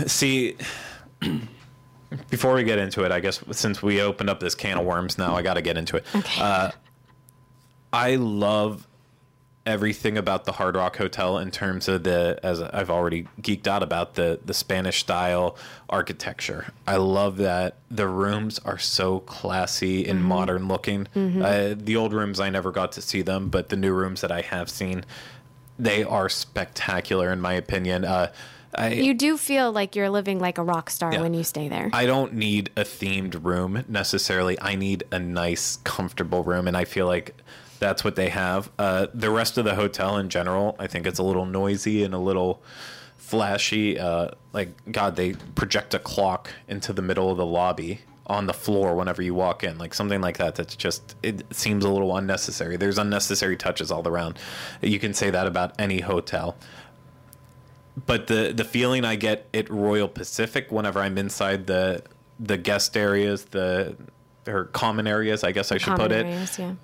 [0.08, 0.56] See,
[2.30, 5.18] before we get into it, I guess since we opened up this can of worms,
[5.18, 6.04] now I got to get into it.
[6.14, 6.40] Okay.
[6.40, 6.70] Uh,
[7.92, 8.86] I love
[9.66, 13.82] everything about the Hard Rock Hotel in terms of the, as I've already geeked out
[13.82, 15.56] about the the Spanish style
[15.90, 16.72] architecture.
[16.86, 21.08] I love that the rooms are so classy and modern looking.
[21.16, 24.30] Uh, the old rooms I never got to see them, but the new rooms that
[24.32, 25.04] I have seen,
[25.78, 28.04] they are spectacular in my opinion.
[28.04, 28.30] Uh,
[28.78, 31.22] I, you do feel like you're living like a rock star Yeah.
[31.22, 31.88] when you stay there.
[31.94, 34.60] I don't need a themed room necessarily.
[34.60, 37.34] I need a nice, comfortable room, and I feel like
[37.78, 38.70] that's what they have.
[38.78, 42.14] Uh, the rest of the hotel in general, I think it's a little noisy and
[42.14, 42.62] a little
[43.16, 43.98] flashy.
[43.98, 48.54] Uh, like God, they project a clock into the middle of the lobby on the
[48.54, 50.56] floor whenever you walk in, like something like that.
[50.56, 52.76] That's just it seems a little unnecessary.
[52.76, 54.38] There's unnecessary touches all around.
[54.82, 56.56] You can say that about any hotel
[58.04, 62.02] but the the feeling I get at Royal Pacific whenever I'm inside the
[62.38, 63.96] the guest areas, the
[64.46, 66.26] or common areas, I guess I should Common put it,
[66.58, 66.74] yeah.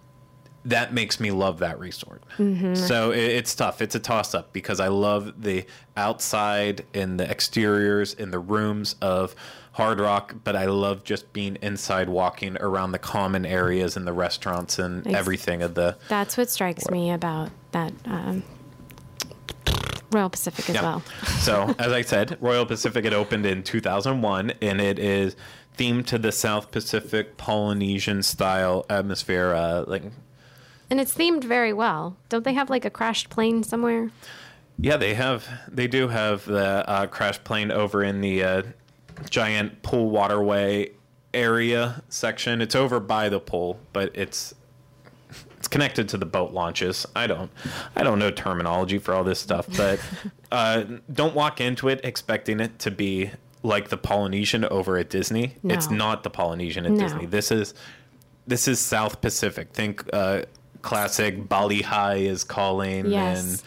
[0.65, 2.23] That makes me love that resort.
[2.39, 2.75] Mm-hmm.
[2.75, 3.83] So it, it's tough.
[3.83, 5.65] It's a toss up because I love the
[5.97, 9.35] outside and the exteriors and the rooms of
[9.73, 14.13] Hard Rock, but I love just being inside, walking around the common areas and the
[14.13, 18.43] restaurants and everything of the That's what strikes me about that um,
[20.11, 20.83] Royal Pacific as Yeah.
[20.83, 21.03] well.
[21.41, 25.37] so, as I said, Royal Pacific it opened in 2001, and it is
[25.79, 29.55] themed to the South Pacific Polynesian style atmosphere.
[29.55, 30.03] Uh, like,
[30.93, 32.19] And it's themed very well.
[32.29, 34.11] Don't they have like a crashed plane somewhere?
[34.79, 38.63] yeah, they have, they do have the uh, crash plane over in the uh,
[39.31, 40.91] giant pool waterway
[41.33, 42.61] area section.
[42.61, 44.55] It's over by the pool, but it's
[45.57, 47.07] it's connected to the boat launches.
[47.17, 47.51] I don't
[47.97, 49.99] I don't know terminology for all this stuff, but
[50.53, 53.31] uh, don't walk into it expecting it to be
[53.63, 55.55] like the Polynesian over at Disney.
[55.63, 55.75] No.
[55.75, 57.01] It's not the Polynesian at No.
[57.01, 57.25] Disney.
[57.25, 57.73] This is
[58.47, 59.73] this is South Pacific.
[59.73, 60.43] Think uh,
[60.83, 63.41] classic Bali Ha'i is calling Yes.
[63.43, 63.63] and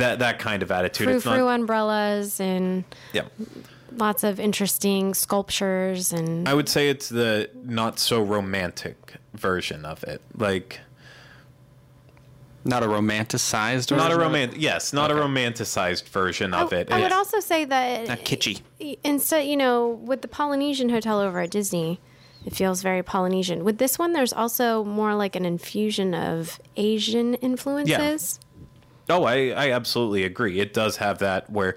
[0.00, 1.06] that that kind of attitude.
[1.06, 1.54] Frou it's frou not.
[1.60, 3.22] umbrellas and Yeah,
[3.96, 10.02] lots of interesting sculptures and I would say it's the not so romantic version of
[10.04, 10.20] it.
[10.36, 10.80] Like
[12.64, 13.90] Not a romanticized.
[13.96, 14.22] not a version of it?
[14.24, 14.60] romantic.
[14.60, 15.18] Yes, not Okay.
[15.20, 16.92] a romanticized version of I, it.
[16.92, 18.60] I would also say that Not kitschy.
[19.02, 22.00] instead, you know, with the Polynesian hotel over at Disney,
[22.46, 23.64] it feels very Polynesian.
[23.64, 28.40] With this one, there's also more like an infusion of Asian influences.
[29.08, 29.16] Yeah.
[29.16, 30.60] Oh, I, I absolutely agree.
[30.60, 31.76] It does have that where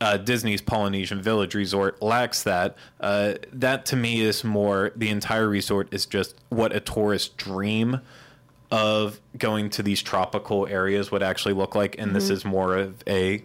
[0.00, 2.76] uh, Disney's Polynesian Village Resort lacks that.
[3.00, 8.00] Uh, that to me is more the entire resort is just what a tourist dream
[8.70, 13.02] of going to these tropical areas would actually look like, and this is more of
[13.06, 13.44] a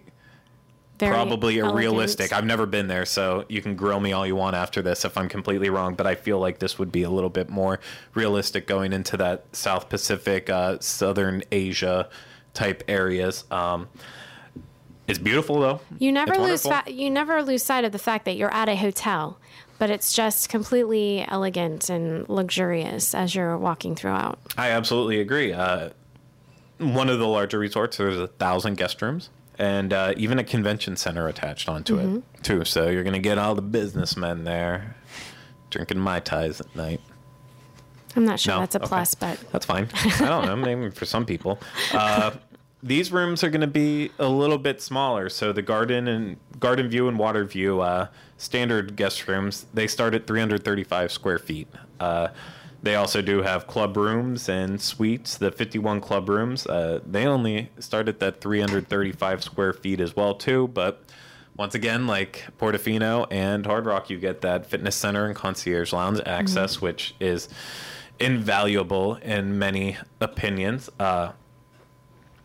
[0.98, 1.78] Very probably a elegant.
[1.80, 2.32] realistic.
[2.32, 5.18] I've never been there, so you can grill me all you want after this if
[5.18, 5.96] I'm completely wrong.
[5.96, 7.80] But I feel like this would be a little bit more
[8.14, 12.08] realistic going into that South Pacific, uh, Southern Asia
[12.54, 13.44] type areas.
[13.52, 13.90] Um,
[15.08, 15.82] it's beautiful though.
[16.00, 18.70] You never It's lose fa- you never lose sight of the fact that you're at
[18.70, 19.38] a hotel,
[19.78, 24.40] but it's just completely elegant and luxurious as you're walking throughout.
[24.58, 25.52] I absolutely agree.
[25.54, 25.90] Uh,
[26.80, 29.30] one of the larger resorts, there's a thousand guest rooms
[29.60, 32.18] and uh, even a convention center attached onto Mm-hmm.
[32.18, 32.66] it too.
[32.66, 34.96] So you're gonna get all the businessmen there
[35.70, 37.02] drinking mai tais at night.
[38.16, 38.60] I'm not sure No?
[38.62, 38.88] that's a Okay.
[38.88, 39.90] plus, but That's fine.
[39.94, 40.56] I don't know.
[40.56, 41.60] Maybe for some people.
[41.94, 42.32] Uh,
[42.84, 45.28] these rooms are going to be a little bit smaller.
[45.28, 50.14] So the garden and garden view and water view uh, standard guest rooms they start
[50.16, 51.68] at 335 square feet.
[52.86, 55.38] They also do have club rooms and suites.
[55.40, 60.36] The 51 club rooms uh, they only start at that 335 square feet as well
[60.36, 60.68] too.
[60.68, 61.02] But
[61.58, 66.22] once again, like Portofino and Hard Rock, you get that fitness center and concierge lounge
[66.28, 67.50] access, which is
[68.20, 70.88] invaluable in many opinions.
[71.00, 71.32] Uh,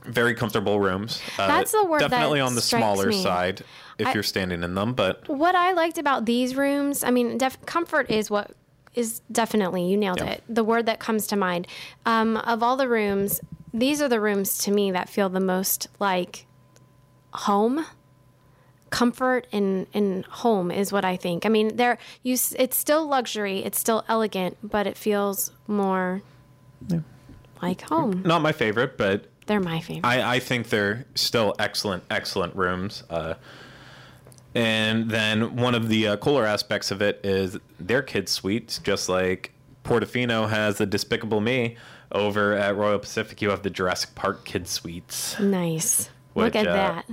[0.05, 1.20] very comfortable rooms.
[1.38, 3.22] Uh, That's the word that Definitely on the smaller me.
[3.22, 3.62] side
[3.99, 7.36] if I- you're standing in them, but what I liked about these rooms, I mean,
[7.36, 8.53] def- comfort is what
[8.95, 10.30] is definitely you nailed Yeah.
[10.32, 10.45] it.
[10.49, 11.66] The word that comes to mind
[12.07, 13.41] um, of all the rooms,
[13.72, 16.47] these are the rooms to me that feel the most like
[17.32, 17.86] home.
[18.91, 21.47] Comfort and, and home is what I think.
[21.47, 22.32] I mean, there you.
[22.59, 23.61] It's still luxury.
[23.64, 26.22] It's still elegant, but it feels more
[27.62, 28.22] like home.
[28.24, 28.99] not my favorite.
[28.99, 30.05] But They're my favorite.
[30.05, 33.05] I, I think they're still excellent, excellent rooms.
[33.09, 33.34] Uh,
[34.55, 39.09] and then one of the uh, cooler aspects of it is their kids' suites, just
[39.09, 39.53] like
[39.84, 41.76] Portofino has the Despicable Me.
[42.12, 45.38] Over at Royal Pacific, you have the Jurassic Park kids' suites.
[45.38, 46.11] nice.
[46.34, 47.07] Which, Look at uh, that.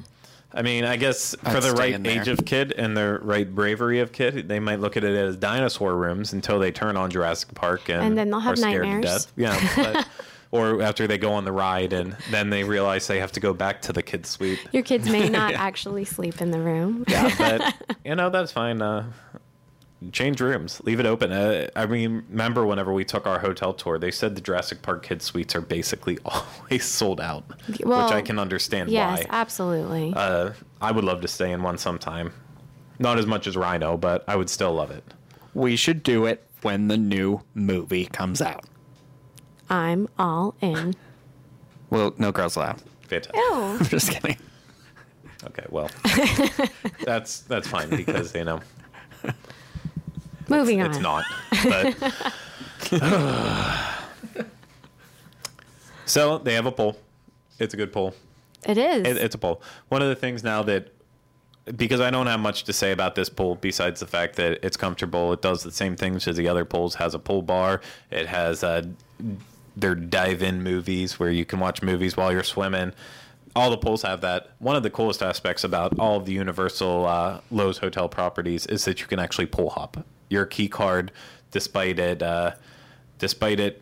[0.54, 4.00] I mean, I guess for I'd the right age of kid and the right bravery
[4.00, 7.54] of kid, they might look at it as dinosaur rooms until they turn on Jurassic
[7.54, 9.26] Park and, And then they'll have are scared to nightmares.
[9.26, 9.34] death.
[9.36, 10.08] Yeah, but,
[10.52, 13.54] or after they go on the ride and then they realize they have to go
[13.54, 14.60] back to the kids' suite.
[14.72, 17.04] Your kids may not actually sleep in the room.
[17.08, 18.82] Yeah, but you know that's fine.
[18.82, 19.12] Uh,
[20.12, 21.32] change rooms, leave it open.
[21.32, 25.04] Uh, I mean, remember whenever we took our hotel tour, they said the Jurassic Park
[25.04, 27.44] kids' suites are basically always sold out,
[27.84, 29.26] Well, which I can understand Yes, why.
[29.30, 30.14] absolutely.
[30.16, 32.32] Uh, I would love to stay in one sometime.
[33.00, 35.04] Not as much as Rhino, but I would still love it.
[35.54, 38.66] We should do it when the new movie comes out.
[39.70, 40.96] I'm all in.
[41.90, 42.82] Well, no girls allowed.
[43.08, 43.36] Fantastic.
[43.36, 43.54] Ew.
[43.54, 44.38] I'm just kidding.
[45.46, 45.90] Okay, well,
[47.06, 48.60] that's that's fine because you know
[50.50, 50.90] Moving on.
[50.90, 51.24] it's not.
[51.64, 51.96] But
[56.06, 56.98] so they have a poll.
[57.60, 58.14] It's a good poll.
[58.66, 59.06] It is.
[59.08, 59.62] It, it's a poll.
[59.90, 60.92] One of the things now that
[61.76, 64.78] because I don't have much to say about this pool besides the fact that it's
[64.78, 65.34] comfortable.
[65.34, 66.96] It does the same things as the other pools.
[66.96, 67.82] Has a pool bar.
[68.10, 68.84] It has uh,
[69.80, 72.94] their dive-in movies where you can watch movies while you're swimming.
[73.56, 74.52] All the pools have that.
[74.60, 78.86] One of the coolest aspects about all of the Universal uh, Loews hotel properties is
[78.86, 81.12] that you can actually pool hop your key card,
[81.52, 82.52] despite it, uh,
[83.18, 83.82] despite it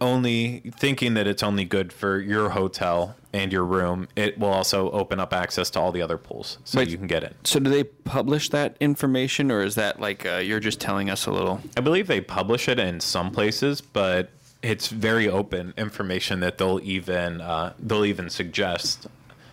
[0.00, 4.90] only thinking that it's only good for your hotel and your room, it will also
[4.90, 6.88] open up access to all the other pools, so Wait.
[6.88, 7.34] you can get in.
[7.44, 11.26] So, do they publish that information, or is that like uh, you're just telling us
[11.26, 11.60] a little?
[11.76, 14.30] I believe they publish it in some places, but
[14.62, 19.06] it's very open information that they'll even uh, they'll even suggest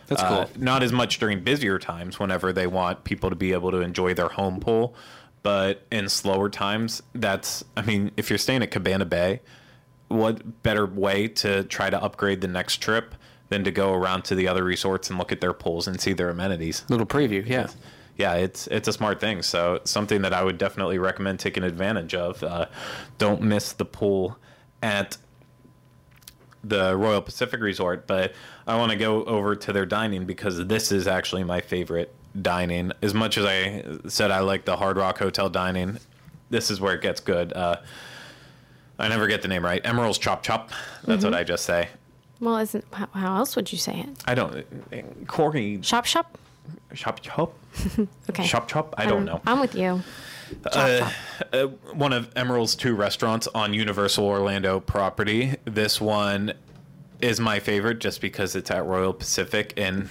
[0.08, 0.50] That's Uh, cool.
[0.64, 4.14] not as much during busier times whenever they want people to be able to enjoy
[4.14, 4.96] their home pool.
[5.44, 9.42] But in slower times, that's, I mean, if you're staying at Cabana Bay,
[10.08, 13.14] what better way to try to upgrade the next trip
[13.50, 16.14] than to go around to the other resorts and look at their pools and see
[16.14, 16.84] their amenities?
[16.90, 17.68] Little preview, yeah.
[18.18, 19.44] yeah, it's it's a smart thing.
[19.44, 22.42] So something that I would definitely recommend taking advantage of.
[22.44, 22.66] Uh,
[23.20, 24.38] don't miss the pool
[24.86, 25.18] at
[26.64, 28.34] the Royal Pacific Resort, but
[28.68, 32.92] I want to go over to their dining because this is actually my favorite dining.
[33.02, 35.98] As much as I said I like the Hard Rock Hotel dining,
[36.52, 37.52] this is where it gets good.
[37.54, 37.78] Uh,
[39.00, 39.84] I never get the name right.
[39.84, 40.70] Emeril's Chop Chop.
[41.04, 41.90] That's what I just say.
[42.40, 44.10] Well, isn't how, else would you say it?
[44.26, 45.28] I don't.
[45.28, 46.38] Corey Shop shop.
[46.94, 47.54] Chop Chop.
[48.30, 48.46] Okay.
[48.46, 48.94] Chop Chop.
[48.98, 49.42] I don't know.
[49.48, 50.02] I'm with you.
[50.72, 51.10] Chop Uh,
[51.54, 55.56] uh, one of Emeril's two restaurants on Universal Orlando property.
[55.66, 56.54] This one
[57.22, 60.10] is my favorite just because it's at Royal Pacific and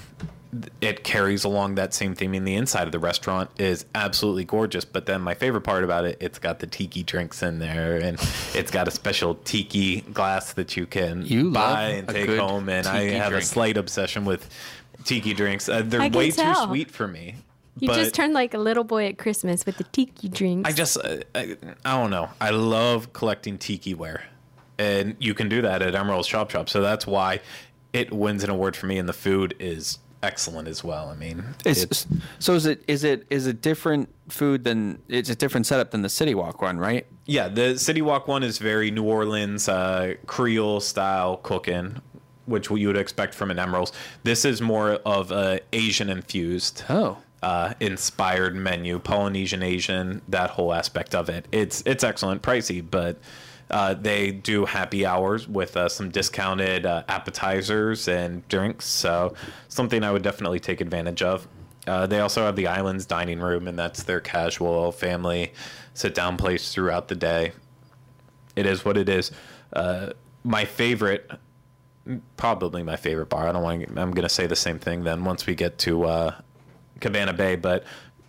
[0.80, 2.34] it carries along that same theme.
[2.34, 4.84] And the inside of the restaurant is absolutely gorgeous.
[4.84, 8.18] But then my favorite part about it, it's got the tiki drinks in there, and
[8.54, 12.68] it's got a special tiki glass that you can You buy and take home.
[12.68, 14.48] And I tiki have a slight obsession with
[15.04, 15.68] tiki drinks.
[15.68, 17.36] Uh, they're I can way too sweet for me.
[17.78, 20.68] You but- just turned like a little boy at Christmas with the tiki drinks.
[20.68, 22.28] I just, uh, I, I don't know.
[22.40, 24.24] I love collecting tiki ware,
[24.78, 26.68] and you can do that at Emeril's Shop Shop.
[26.68, 27.40] So that's why
[27.92, 31.08] it wins an award for me, and the food is excellent as well.
[31.10, 32.06] I mean, It's, it's,
[32.38, 36.02] so is it is it is it different food than it's a different setup than
[36.02, 37.06] the City Walk one, right?
[37.26, 37.48] yeah.
[37.48, 42.00] The City Walk one is very New Orleans uh, Creole style cooking,
[42.46, 43.92] which you would expect from an Emeril's.
[44.22, 46.84] This is more of a Asian infused.
[46.88, 51.46] Oh, uh, inspired menu, Polynesian, Asian, that whole aspect of it.
[51.52, 53.18] It's it's excellent, pricey, but
[53.70, 58.86] uh, they do happy hours with uh, some discounted uh, appetizers and drinks.
[58.86, 59.34] So
[59.68, 61.46] something I would definitely take advantage of.
[61.86, 65.52] Uh, they also have the Islands dining room, and that's their casual family
[65.92, 67.52] sit down place throughout the day.
[68.56, 69.30] It is what it is.
[69.70, 70.10] Uh,
[70.44, 71.30] my favorite
[72.38, 73.48] probably my favorite bar.
[73.48, 73.86] I don't want.
[73.98, 76.32] I'm going to say the same thing then once we get to
[77.00, 77.84] Cabana Bay, but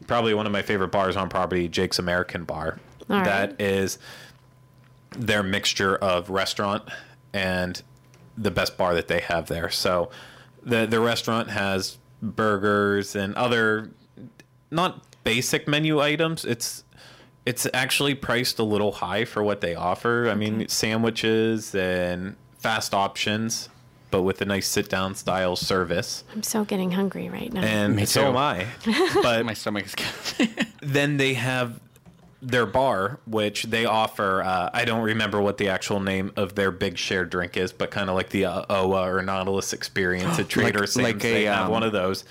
[0.07, 2.79] probably one of my favorite bars on property, Jake's American Bar.
[3.09, 3.25] All right.
[3.25, 3.97] That is
[5.11, 6.83] their mixture of restaurant
[7.33, 7.81] and
[8.37, 9.69] the best bar that they have there.
[9.69, 10.09] So
[10.63, 13.91] the the restaurant has burgers and other
[14.71, 16.43] not basic menu items.
[16.45, 16.83] It's
[17.45, 20.29] it's actually priced a little high for what they offer.
[20.29, 23.69] I mean, sandwiches and fast options,
[24.15, 26.23] but with a nice sit down style service.
[26.33, 27.59] I'm so getting hungry right now.
[27.59, 28.27] And Me so too.
[28.29, 28.65] am I.
[29.21, 30.47] But my stomach is.
[30.81, 31.81] then they have
[32.41, 34.41] their bar, which they offer.
[34.41, 37.91] Uh, I don't remember what the actual name of their big shared drink is, but
[37.91, 41.03] kind of like the uh, OA or Nautilus experience at Trader Sam's.
[41.03, 42.23] like a, they have um, one of those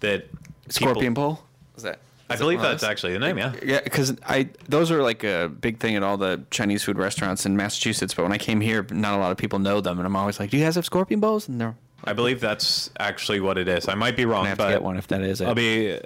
[0.00, 0.26] that
[0.68, 1.44] Scorpion people- pole.
[1.76, 2.00] Is that?
[2.30, 3.38] I believe that's actually the name.
[3.38, 3.54] Yeah.
[3.62, 7.44] Yeah, because I those are like a big thing at all the Chinese food restaurants
[7.44, 8.14] in Massachusetts.
[8.14, 10.38] But when I came here, not a lot of people know them, and I'm always
[10.38, 11.74] like, "Do you guys have scorpion bowls?" And they're
[12.04, 13.88] I believe that's actually what it is.
[13.88, 15.46] I might be wrong, I have but to get one if that is it.
[15.48, 15.98] I'll be.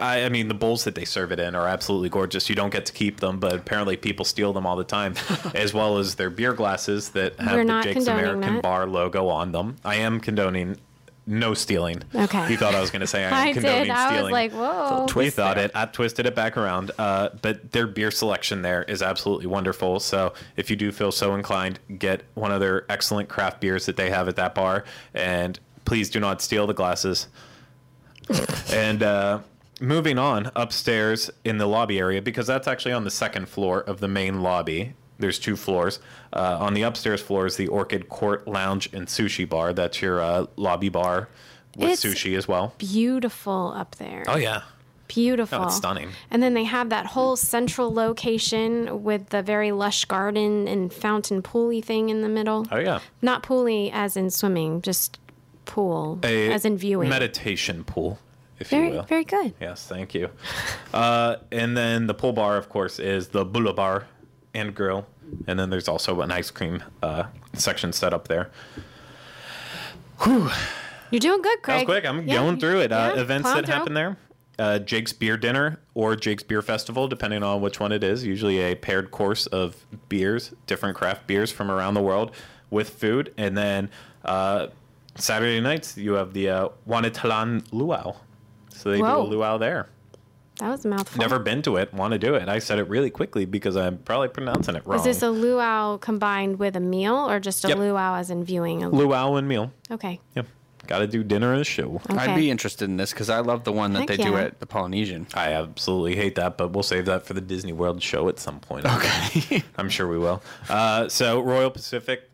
[0.00, 2.48] I, I mean, the bowls that they serve it in are absolutely gorgeous.
[2.48, 5.14] You don't get to keep them, but apparently people steal them all the time,
[5.54, 8.62] as well as their beer glasses that have We're the not Jake's condoning American that.
[8.62, 9.76] Bar logo on them.
[9.84, 10.76] I am condoning
[11.28, 12.02] no stealing.
[12.14, 12.50] Okay.
[12.50, 13.90] You thought I was going to say I am I condoning did.
[13.90, 14.24] I stealing.
[14.24, 15.06] was like, whoa.
[15.14, 15.70] We thought it.
[15.74, 16.90] I twisted it back around.
[16.98, 20.00] Uh, but their beer selection there is absolutely wonderful.
[20.00, 23.96] So if you do feel so inclined, get one of their excellent craft beers that
[23.96, 27.28] they have at that bar, and please do not steal the glasses.
[28.72, 29.40] and uh,
[29.80, 34.00] moving on upstairs in the lobby area, because that's actually on the second floor of
[34.00, 34.94] the main lobby.
[35.18, 35.98] There's two floors.
[36.32, 39.72] Uh, on the upstairs floor is the Orchid Court Lounge and Sushi Bar.
[39.72, 41.28] That's your uh, lobby bar
[41.76, 42.74] with It's- sushi as well.
[42.78, 44.24] Beautiful up there.
[44.28, 44.62] Oh yeah.
[45.08, 45.60] Beautiful.
[45.60, 46.10] No, it's stunning.
[46.30, 51.40] And then they have that whole central location with the very lush garden and fountain
[51.40, 52.66] pooly thing in the middle.
[52.70, 53.00] Oh yeah.
[53.22, 55.18] Not pooly as in swimming, just
[55.64, 57.08] pool a as in viewing.
[57.08, 58.18] meditation pool,
[58.58, 59.02] if you very, will.
[59.04, 59.54] very good.
[59.60, 60.28] Yes, thank you.
[60.92, 64.06] Uh, and then the pool bar, of course, is the Bula Bar
[64.58, 65.06] and Grill.
[65.46, 68.50] And then there's also an ice cream uh, section set up there.
[70.26, 71.86] You're doing good, Craig.
[71.86, 72.06] That was quick.
[72.06, 72.92] I'm Yeah, going through it.
[72.92, 73.74] Uh, events that through.
[73.74, 74.16] happen there.
[74.58, 78.24] Uh, Jake's Beer Dinner or Jake's Beer Festival, depending on which one it is.
[78.24, 79.76] Usually a paired course of
[80.08, 82.32] beers, different craft beers from around the world
[82.70, 83.32] with food.
[83.36, 83.88] And then
[84.24, 84.68] uh,
[85.14, 88.16] Saturday nights, you have the uh, Wantilan Luau.
[88.70, 89.26] So they Whoa.
[89.26, 89.88] do a luau there.
[90.58, 91.20] That was a mouthful.
[91.20, 92.48] Never been to it, want to do it.
[92.48, 94.98] I said it really quickly because I'm probably pronouncing it wrong.
[94.98, 97.78] Is this a luau combined with a meal or just a Yep.
[97.78, 99.72] luau as in viewing a luau and meal?
[99.90, 100.20] Okay.
[100.34, 100.46] Yep.
[100.86, 102.00] got to do dinner and a show.
[102.08, 104.58] I'd be interested in this because I love the one that Heck they do at
[104.58, 105.26] the Polynesian.
[105.34, 108.58] I absolutely hate that, but we'll save that for the Disney World show at some
[108.58, 108.86] point.
[108.86, 109.62] Okay.
[109.76, 110.42] I'm sure we will.
[110.66, 112.30] Uh, so, Royal Pacific,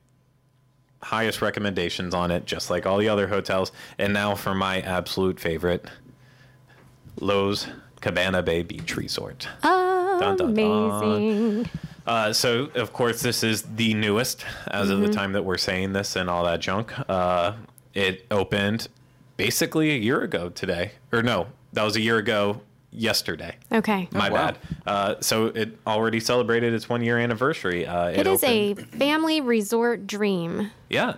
[1.02, 3.72] highest recommendations on it, just like all the other hotels.
[3.98, 5.84] And now for my absolute favorite
[7.20, 7.68] Loews
[8.04, 9.48] Cabana Bay Beach Resort.
[9.62, 10.50] Dun, dun, dun.
[10.50, 11.70] Amazing.
[12.06, 15.94] Uh, so, of course, this is the newest as of the time that we're saying
[15.94, 16.92] this and all that junk.
[17.08, 17.54] Uh,
[17.94, 18.88] it opened
[19.38, 20.92] basically a year ago today.
[21.12, 22.60] Or no, that was a year ago
[22.92, 23.56] yesterday.
[23.72, 24.06] Okay.
[24.12, 24.36] My wow.
[24.36, 24.58] bad.
[24.86, 27.86] Uh, so it already celebrated its one year anniversary.
[27.86, 30.70] Uh, It is opened- a family resort dream.
[30.90, 31.14] yeah.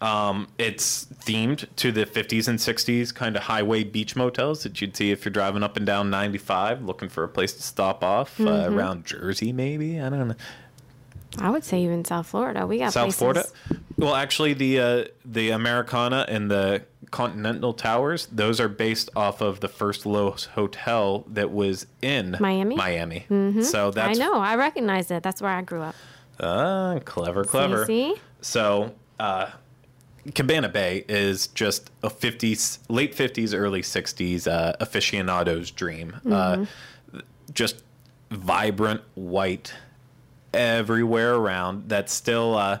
[0.00, 4.96] Um, it's themed to the 50s and 60s kind of highway beach motels that you'd
[4.96, 8.38] see if you're driving up and down 95 looking for a place to stop off
[8.40, 8.78] uh, Mm-hmm.
[8.78, 10.00] around Jersey, maybe.
[10.00, 10.34] I don't know.
[11.40, 12.66] I would say even South Florida.
[12.66, 13.18] We got South places.
[13.18, 13.48] Florida.
[13.96, 19.60] Well, actually, the uh, the Americana and the Continental Towers, those are based off of
[19.60, 22.76] the first Loews hotel that was in Miami?
[22.76, 23.26] Miami.
[23.30, 23.62] Mm-hmm.
[23.62, 24.34] So I know.
[24.34, 25.22] I recognize it.
[25.22, 25.94] That's where I grew up.
[26.40, 27.84] Ah, clever, clever.
[27.84, 28.14] See?
[28.40, 29.50] So, uh,
[30.34, 36.16] Cabana Bay is just a 50s, late 50s, early 60s uh, aficionado's dream.
[36.30, 36.66] Uh,
[37.52, 37.82] just
[38.30, 39.72] vibrant white
[40.52, 41.88] everywhere around.
[41.88, 42.78] That's still uh,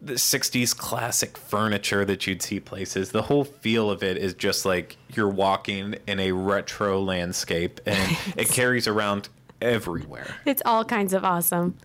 [0.00, 3.10] the 60s classic furniture that you'd see places.
[3.10, 8.16] The whole feel of it is just like you're walking in a retro landscape, and
[8.36, 9.28] it carries around
[9.60, 10.36] everywhere.
[10.46, 11.76] It's all kinds of awesome.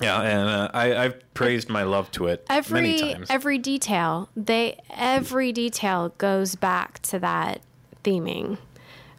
[0.00, 3.26] Yeah, and uh, I, I've praised my love to it many Every times.
[3.30, 7.60] every detail, they every detail goes back to that
[8.02, 8.58] theming.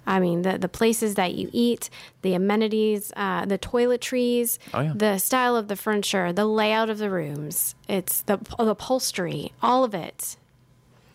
[0.05, 1.89] I mean, the the places that you eat,
[2.23, 4.93] the amenities, uh, the toiletries, Oh, yeah.
[4.95, 7.73] the style of the furniture, the layout of the rooms.
[7.88, 10.36] It's the, the upholstery, all of it.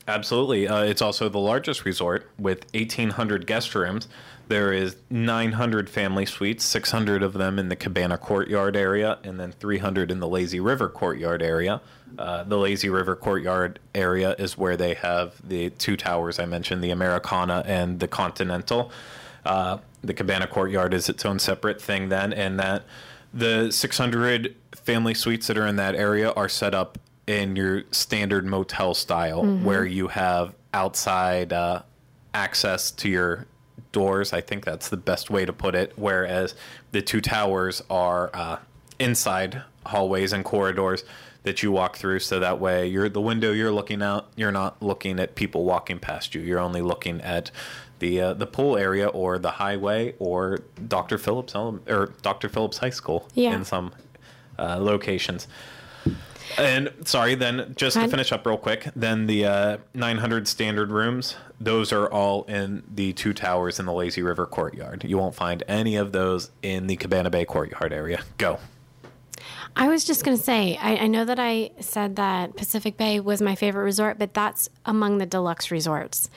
[0.09, 0.67] Absolutely.
[0.67, 4.09] Uh, it's also the largest resort with 1,800 guest rooms.
[4.51, 9.53] There is 900 family suites, 600 of them in the Cabana Courtyard area, and then
[9.53, 11.81] 300 in the Lazy River Courtyard area.
[12.19, 16.83] Uh, the Lazy River Courtyard area is where they have the two towers I mentioned,
[16.83, 18.91] the Americana and the Continental.
[19.47, 22.83] Uh, the Cabana Courtyard is its own separate thing then, and that
[23.33, 26.99] the 600 family suites that are in that area are set up
[27.29, 31.83] in your standard motel style, where you have outside uh,
[32.35, 33.47] access to your
[33.93, 34.33] doors.
[34.33, 35.93] I think that's the best way to put it.
[35.97, 36.55] Whereas
[36.93, 38.57] the two towers are uh,
[38.99, 41.05] inside hallways and corridors
[41.43, 44.29] that you walk through, so that way you're the window you're looking out.
[44.37, 46.43] You're not looking at people walking past you.
[46.43, 47.51] You're only looking at
[47.99, 51.17] the uh, the pool area or the highway or Dr.
[51.19, 52.49] Phillips or Dr.
[52.51, 53.55] Phillips High School Yeah.
[53.55, 53.93] in some
[54.59, 55.49] uh, locations.
[56.59, 61.37] And sorry, then just to finish up real quick, then the uh, 900 standard rooms,
[61.61, 65.05] those are all in the two towers in the Lazy River Courtyard.
[65.05, 68.23] You won't find any of those in the Cabana Bay Courtyard area.
[68.39, 68.59] Go.
[69.77, 73.21] I was just going to say, I, I know that I said that Pacific Bay
[73.21, 76.29] was my favorite resort, but that's among the deluxe resorts.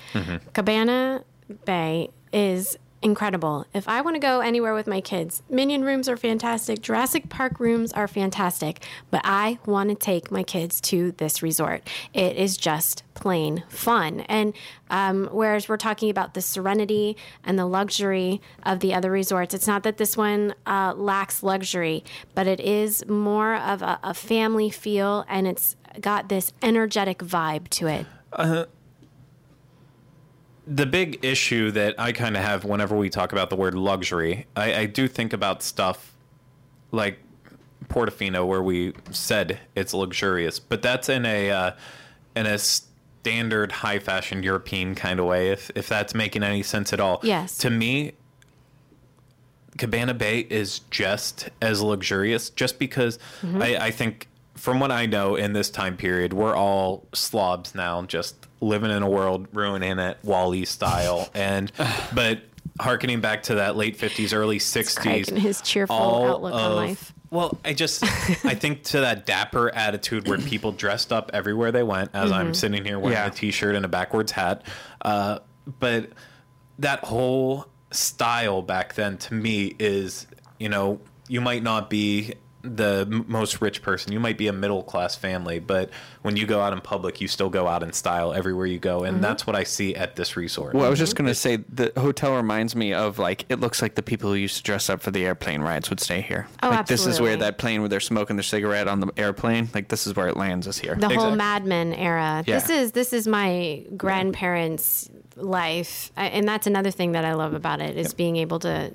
[0.53, 1.23] Cabana
[1.65, 3.65] Bay is incredible.
[3.73, 7.59] If I want to go anywhere with my kids, Minion rooms are fantastic, Jurassic Park
[7.59, 11.87] rooms are fantastic, but I want to take my kids to this resort.
[12.13, 14.21] It is just plain fun.
[14.21, 14.53] And
[14.89, 19.67] um, whereas we're talking about the serenity and the luxury of the other resorts, it's
[19.67, 24.69] not that this one uh, lacks luxury, but it is more of a, a family
[24.69, 28.05] feel and it's got this energetic vibe to it.
[30.65, 34.47] The big issue that I kind of have whenever we talk about the word luxury,
[34.55, 36.13] I, I do think about stuff
[36.91, 37.19] like
[37.89, 41.71] Portofino, where we said it's luxurious, but that's in a uh,
[42.35, 45.49] in a standard high fashion European kind of way.
[45.49, 47.57] If if that's making any sense at all, Yes.
[47.59, 48.13] To me,
[49.77, 55.35] Cabana Bay is just as luxurious, just because I, I think, from what I know
[55.35, 60.17] in this time period, we're all slobs now, just living in a world, ruining it,
[60.23, 61.29] WALL-E style.
[61.35, 61.71] And,
[62.13, 62.41] but
[62.79, 67.13] harkening back to that late 50s, early 60s, and his cheerful all outlook on life.
[67.29, 68.03] Well, I just
[68.45, 72.33] I think to that dapper attitude where people dressed up everywhere they went, as Mm-hmm.
[72.39, 73.27] I'm sitting here wearing Yeah.
[73.27, 74.63] a t-shirt and a backwards hat.
[75.01, 75.39] Uh,
[75.79, 76.09] but
[76.79, 80.25] that whole style back then to me is,
[80.59, 82.33] you know, you might not be
[82.63, 84.13] the most rich person.
[84.13, 85.89] You might be a middle class family, but
[86.21, 89.03] when you go out in public, you still go out in style everywhere you go,
[89.03, 89.21] and mm-hmm.
[89.21, 90.73] that's what I see at this resort.
[90.73, 91.25] Well, I was just mm-hmm.
[91.25, 94.57] gonna say the hotel reminds me of like it looks like the people who used
[94.57, 96.47] to dress up for the airplane rides would stay here.
[96.63, 99.69] Oh, like this is where that plane where they're smoking their cigarette on the airplane.
[99.73, 100.95] Like this is where it lands is here.
[100.95, 101.37] the whole Exactly.
[101.37, 102.43] Mad Men era.
[102.47, 102.59] Yeah.
[102.59, 107.53] This is this is my grandparents' life, I- and that's another thing that I love
[107.53, 108.91] about it is being able to.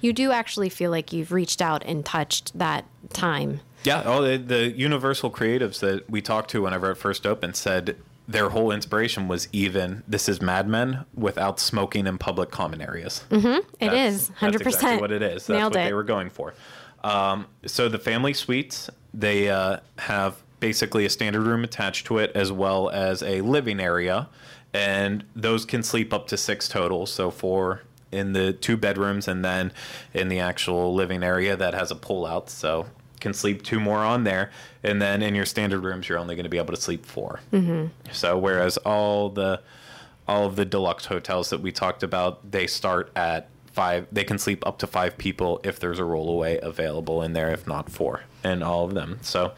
[0.00, 3.60] You do actually feel like you've reached out and touched that time.
[3.84, 7.96] Yeah, all the, the Universal creatives that we talked to whenever it first opened said
[8.28, 13.24] their whole inspiration was even this is Mad Men without smoking in public common areas.
[13.30, 13.40] It
[13.80, 15.46] That's- is hundred That's exactly percent what it is.
[15.46, 15.84] That's Nailed what it.
[15.88, 16.54] they were going for.
[17.02, 22.30] Um, so the family suites, they uh, have basically a standard room attached to it,
[22.34, 24.28] as well as a living area,
[24.74, 27.06] and those can sleep up to six total.
[27.06, 27.80] So four
[28.12, 29.72] in the two bedrooms, and then
[30.12, 32.50] in the actual living area that has a pull out.
[32.50, 32.86] So
[33.20, 34.50] can sleep two more on there,
[34.82, 37.40] and then in your standard rooms, you're only going to be able to sleep 4
[37.52, 37.86] Mm-hmm.
[38.12, 39.60] So whereas all the
[40.28, 44.06] all of the deluxe hotels that we talked about, they start at five.
[44.12, 47.66] They can sleep up to five people if there's a rollaway available in there, if
[47.66, 49.18] not four, in all of them.
[49.22, 49.52] So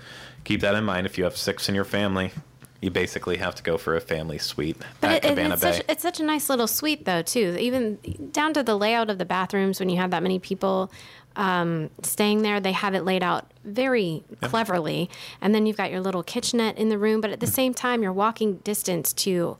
[0.44, 1.06] keep that in mind.
[1.06, 2.32] If you have six in your family,
[2.80, 5.72] you basically have to go for a family suite But at it- Cabana it's, Bay.
[5.72, 7.54] such, it's such a nice little suite, though, too.
[7.60, 7.98] Even
[8.32, 10.90] down to the layout of the bathrooms, when you have that many people
[11.36, 15.08] um, staying there, they have it laid out very cleverly.
[15.40, 18.02] And then you've got your little kitchenette in the room, but at the same time,
[18.02, 19.56] you're walking distance to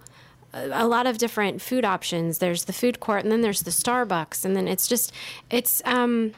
[0.53, 2.39] a a lot of different food options.
[2.39, 5.11] There's the food court, and then there's the Starbucks, and then it's just,
[5.49, 6.33] it's, um,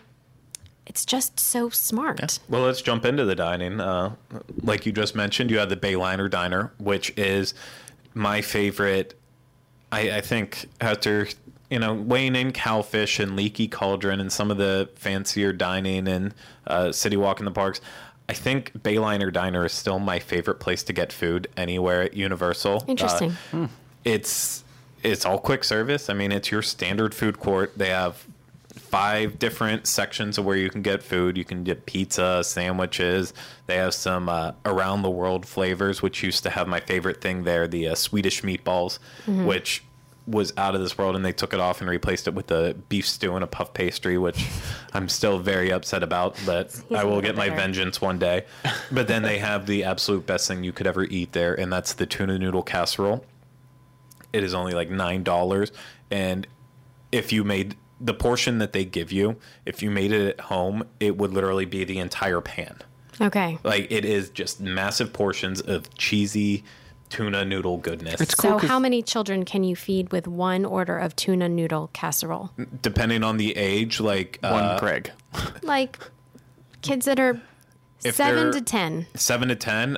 [0.86, 2.38] it's just so smart.
[2.48, 3.80] Well, let's jump into the dining.
[3.80, 4.14] Uh,
[4.62, 7.54] like you just mentioned, you have the Bayliner Diner, which is
[8.14, 9.18] my favorite.
[9.90, 11.26] I, I think after
[11.74, 16.32] you know weighing in Cowfish and Leaky Cauldron and some of the fancier dining and
[16.68, 17.80] uh, City Walk in the parks,
[18.28, 22.76] I think Bayliner Diner is still my favorite place to get food anywhere at Universal.
[22.76, 23.36] Uh, Interesting.
[24.04, 24.62] it's
[25.02, 26.08] it's all quick service.
[26.08, 27.76] I mean, it's your standard food court.
[27.76, 28.24] They have
[28.68, 31.36] five different sections of where you can get food.
[31.36, 33.34] You can get pizza, sandwiches.
[33.66, 37.42] They have some uh, around the world flavors, which used to have my favorite thing
[37.42, 39.82] there, the uh, Swedish meatballs, which
[40.26, 42.74] was out of this world, and they took it off and replaced it with a
[42.88, 44.46] beef stew and a puff pastry, which
[44.92, 46.36] I'm still very upset about.
[46.46, 48.44] But He's I will get my vengeance one day.
[48.90, 51.92] But then they have the absolute best thing you could ever eat there, and that's
[51.94, 53.24] the tuna noodle casserole
[54.32, 55.70] it is only like nine dollars
[56.10, 56.48] and
[57.12, 60.82] if you made the portion that they give you if you made it at home
[60.98, 62.76] it would literally be the entire pan
[63.20, 63.58] Okay.
[63.62, 66.64] like it is just massive portions of cheesy
[67.14, 70.64] tuna noodle goodness It's cool So, 'cause- how many children can you feed with one
[70.64, 72.50] order of tuna noodle casserole?
[72.82, 75.10] depending on the age like One uh, Craig.
[75.62, 75.98] Like
[76.82, 77.40] kids that are
[78.04, 79.06] If seven to ten.
[79.14, 79.96] seven to ten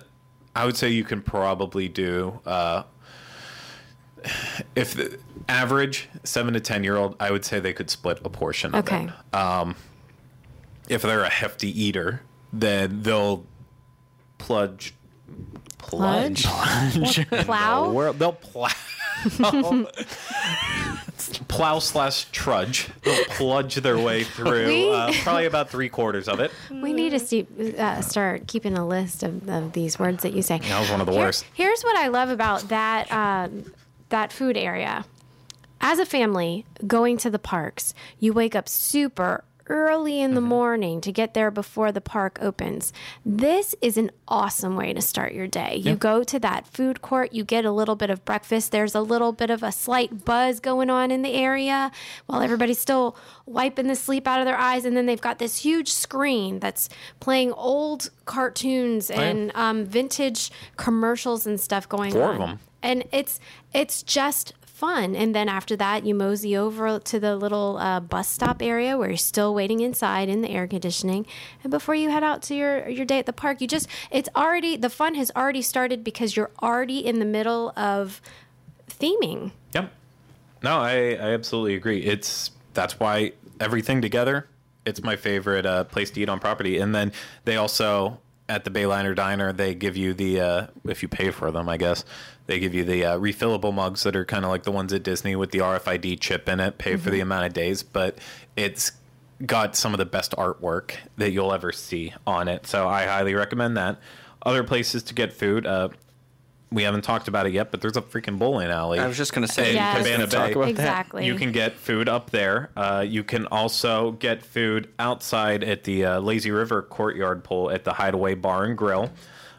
[0.54, 2.82] i would say you can probably do uh
[4.74, 8.28] if the average seven to ten year old i would say they could split a
[8.30, 8.92] portion of it.
[8.92, 9.04] Okay.
[9.32, 9.74] it
[10.88, 12.20] if they're a hefty eater,
[12.52, 13.44] then they'll
[14.38, 14.94] plunge.
[15.86, 16.44] Plunge?
[16.44, 17.28] Plunge.
[17.46, 17.90] Plow?
[17.92, 18.68] Where they'll plow.
[21.48, 22.88] plow slash trudge.
[23.02, 26.50] They'll plunge their way through We- uh, probably about three quarters of it.
[26.70, 27.46] We need to see,
[27.78, 30.58] uh, start keeping a list of, of these words that you say.
[30.58, 31.44] That was one of the Here- worst.
[31.54, 33.72] Here's what I love about that um,
[34.10, 35.04] that food area.
[35.80, 40.48] As a family going to the parks, you wake up super early in the Mm-hmm.
[40.48, 42.92] morning to get there before the park opens.
[43.24, 45.76] This is an awesome way to start your day.
[45.76, 48.70] You go to that food court, you get a little bit of breakfast.
[48.70, 51.90] There's a little bit of a slight buzz going on in the area
[52.26, 54.84] while everybody's still wiping the sleep out of their eyes.
[54.84, 56.88] And then they've got this huge screen that's
[57.20, 59.20] playing old cartoons yeah.
[59.20, 62.34] and um, vintage commercials and stuff going Four on.
[62.42, 62.58] of 'em.
[62.82, 63.40] And it's
[63.74, 65.16] it's just fun.
[65.16, 69.08] And then after that, you mosey over to the little uh, bus stop area where
[69.08, 71.26] you're still waiting inside in the air conditioning.
[71.64, 74.28] And before you head out to your your day at the park, you just it's
[74.36, 78.20] already the fun has already started because you're already in the middle of
[78.90, 79.52] theming.
[79.72, 79.90] Yep.
[80.62, 82.02] No, I, I absolutely agree.
[82.02, 84.46] It's that's why everything together,
[84.84, 86.78] it's my favorite uh, place to eat on property.
[86.78, 87.12] And then
[87.46, 91.50] they also at the Bayliner Diner, they give you the uh, if you pay for
[91.50, 92.04] them, I guess
[92.46, 95.02] they give you the uh, refillable mugs that are kind of like the ones at
[95.02, 96.78] Disney with the RFID chip in it.
[96.78, 98.18] Pay for the amount of days, but
[98.56, 98.92] it's
[99.44, 102.66] got some of the best artwork that you'll ever see on it.
[102.66, 103.98] So I highly recommend that.
[104.42, 105.66] Other places to get food.
[105.66, 105.88] Uh,
[106.70, 108.98] we haven't talked about it yet, but there's a freaking bowling alley.
[108.98, 109.98] I was just gonna say, Yes.
[109.98, 110.52] Cabana talk Bay.
[110.52, 111.26] about Exactly.
[111.26, 112.70] You can get food up there.
[112.76, 117.84] Uh, you can also get food outside at the uh, Lazy River Courtyard Pool at
[117.84, 119.10] the Hideaway Bar and Grill.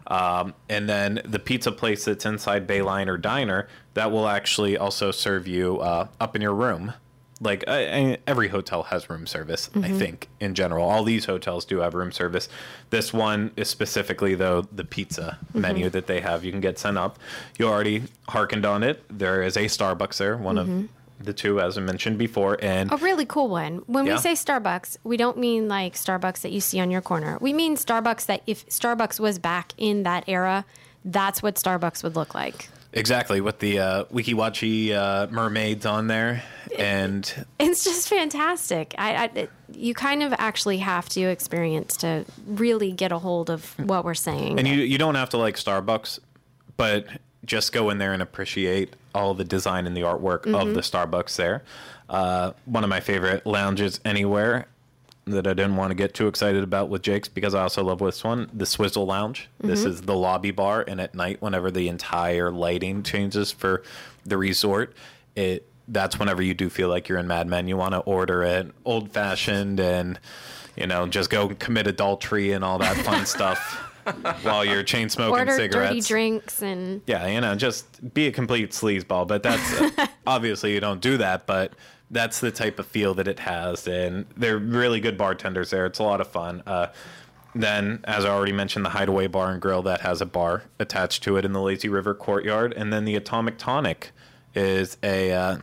[0.08, 5.48] Um, and then the pizza place that's inside Bayliner Diner that will actually also serve
[5.48, 6.94] you uh, up in your room.
[7.40, 10.90] Like I, every hotel has room service, I think in general.
[10.90, 12.50] All these hotels do have room service.
[12.90, 16.44] This one is specifically though the pizza menu that they have.
[16.44, 17.20] You can get sent up.
[17.60, 19.04] You already hearkened on it.
[19.16, 20.68] There is a Starbucks there, one of
[21.20, 23.78] the two, as I mentioned before, and A really cool one.
[23.88, 24.14] When Yeah.
[24.14, 27.38] we say Starbucks, we don't mean like Starbucks that you see on your corner.
[27.42, 30.66] We mean Starbucks that if Starbucks was back in that era,
[31.04, 32.70] that's what Starbucks would look like.
[32.94, 36.42] exactly with the uh, Weeki Wachee uh, mermaids on there,
[36.78, 38.96] and It's just fantastic.
[38.98, 43.50] I, I it, you kind of actually have to experience to really get a hold
[43.50, 44.58] of what we're saying.
[44.58, 46.20] And you you don't have to like Starbucks,
[46.78, 47.06] but
[47.48, 51.36] just go in there and appreciate all the design and the artwork of the Starbucks
[51.38, 51.64] there.
[52.10, 54.68] Uh, one of my favorite lounges anywhere
[55.26, 58.00] that I didn't want to get too excited about with Jake's because I also love
[58.00, 59.50] this one, the Swizzle Lounge.
[59.60, 63.84] This is the lobby bar, and at night, whenever the entire lighting changes for
[64.26, 64.94] the resort,
[65.36, 67.68] it that's whenever you do feel like you're in Mad Men.
[67.68, 70.20] You want to order it old fashioned and
[70.76, 73.87] you know just go commit adultery and all that fun stuff
[74.42, 75.90] while you're chain smoking Order cigarettes.
[75.90, 79.28] dirty drinks and Yeah, you know, just be a complete sleazeball.
[79.28, 81.74] But that's uh, obviously you don't do that, but
[82.10, 85.86] that's the type of feel that it has, and they're really good bartenders there.
[85.86, 86.64] It's a lot of fun.
[86.66, 86.88] Uh,
[87.54, 91.24] then, as I already mentioned, the Hideaway Bar and Grill that has a bar attached
[91.24, 94.12] to it in the Lazy River Courtyard, and then the Atomic Tonic
[94.56, 95.58] is a uh,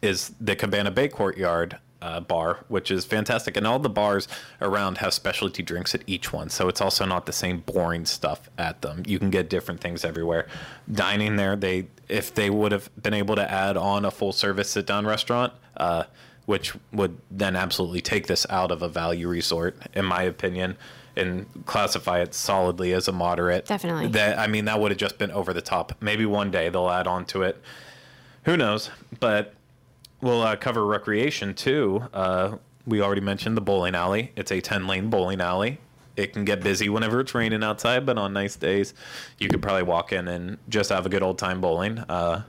[0.00, 3.56] is the Cabana Bay Courtyard uh, bar, which is fantastic.
[3.56, 4.26] And all the bars
[4.60, 8.50] around have specialty drinks at each one, so it's also not the same boring stuff
[8.58, 9.04] at them.
[9.06, 10.46] You can get different things everywhere.
[10.90, 14.70] Dining there, they if they would have been able to add on a full service
[14.70, 15.52] sit down restaurant.
[15.76, 16.04] Uh,
[16.44, 20.76] which would then absolutely take this out of a value resort, in my opinion,
[21.16, 23.64] and classify it solidly as a moderate.
[23.66, 24.08] Definitely.
[24.08, 25.92] That I mean, that would have just been over the top.
[26.00, 27.62] Maybe one day they'll add on to it.
[28.44, 28.90] Who knows?
[29.20, 29.54] But
[30.22, 32.02] we'll uh, cover recreation too.
[32.14, 32.56] Uh,
[32.86, 34.32] we already mentioned the bowling alley.
[34.36, 35.78] It's a 10 lane bowling alley.
[36.16, 38.92] It can get busy whenever it's raining outside, but on nice days,
[39.38, 41.98] you could probably walk in and just have a good old time bowling.
[42.00, 42.42] Uh,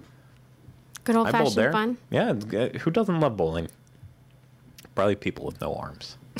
[1.03, 1.71] good old I bowled fashioned there.
[1.71, 1.97] fun.
[2.09, 2.33] Yeah,
[2.79, 3.67] who doesn't love bowling?
[4.95, 6.17] Probably people with no arms.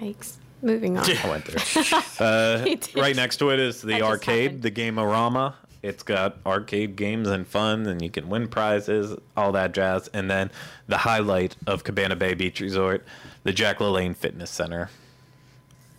[0.00, 0.36] Yikes.
[0.62, 1.04] Moving on.
[1.24, 1.84] I went there.
[2.20, 4.62] Uh, right next to it is the arcade, happened.
[4.62, 5.54] the Game-O-Rama.
[5.82, 10.08] It's got arcade games and fun, and you can win prizes, all that jazz.
[10.12, 10.50] And then
[10.88, 13.04] the highlight of Cabana Bay Beach Resort,
[13.44, 14.90] the Jack LaLanne Fitness Center.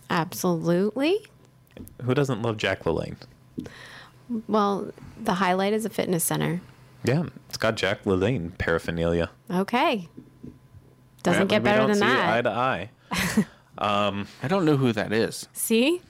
[0.08, 1.26] Absolutely.
[2.02, 3.16] Who doesn't love Jack LaLanne?
[4.46, 6.60] Well, the highlight is a fitness center.
[7.04, 9.30] Yeah, it's got Jack LaLanne paraphernalia.
[9.50, 10.08] Okay.
[11.22, 12.42] Doesn't get Apparently we better don't than see Eye that.
[12.42, 13.46] to eye.
[13.78, 16.02] Um, I don't know who that is, See?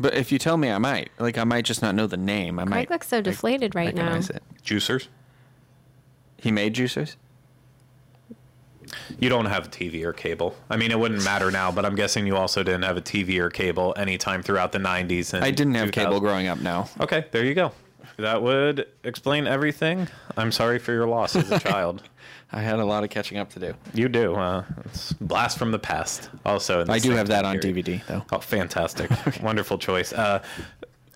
[0.00, 1.10] But if you tell me, I might.
[1.18, 2.58] Like, I might just not know the name.
[2.58, 2.74] I might.
[2.86, 4.02] Greg looks so deflated right now.
[4.14, 4.42] recognize It.
[4.64, 5.08] Juicers.
[6.36, 7.16] He made juicers.
[9.18, 10.56] You don't have a TV or cable.
[10.68, 13.38] I mean, it wouldn't matter now, but I'm guessing you also didn't have a TV
[13.38, 15.32] or cable anytime throughout the 90s.
[15.34, 16.58] And I didn't have cable growing up.
[16.60, 16.88] Now.
[16.98, 17.72] Okay, there you go.
[18.16, 20.08] That would explain everything.
[20.36, 22.02] I'm sorry for your loss as a child.
[22.52, 23.74] I had a lot of catching up to do.
[23.94, 24.34] You do.
[24.34, 26.30] Uh, it's blast from the past.
[26.44, 27.86] Also, in the I do have that time on period.
[27.86, 28.24] DVD though.
[28.32, 29.10] Oh, fantastic!
[29.42, 30.12] Wonderful choice.
[30.12, 30.42] Uh,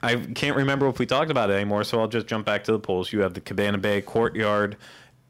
[0.02, 2.72] I can't remember if we talked about it anymore, so I'll just jump back to
[2.72, 3.12] the pools.
[3.12, 4.76] You have the Cabana Bay Courtyard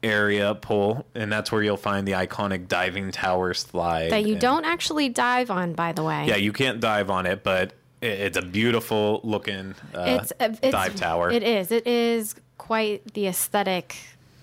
[0.03, 4.11] area pool, and that's where you'll find the iconic diving tower slide.
[4.11, 6.25] That you and- don't actually dive on, by the way.
[6.27, 10.59] Yeah, you can't dive on it, but it, it's a beautiful looking uh, it's, it's
[10.59, 11.31] dive tower.
[11.31, 11.71] It is.
[11.71, 13.97] It is quite the aesthetic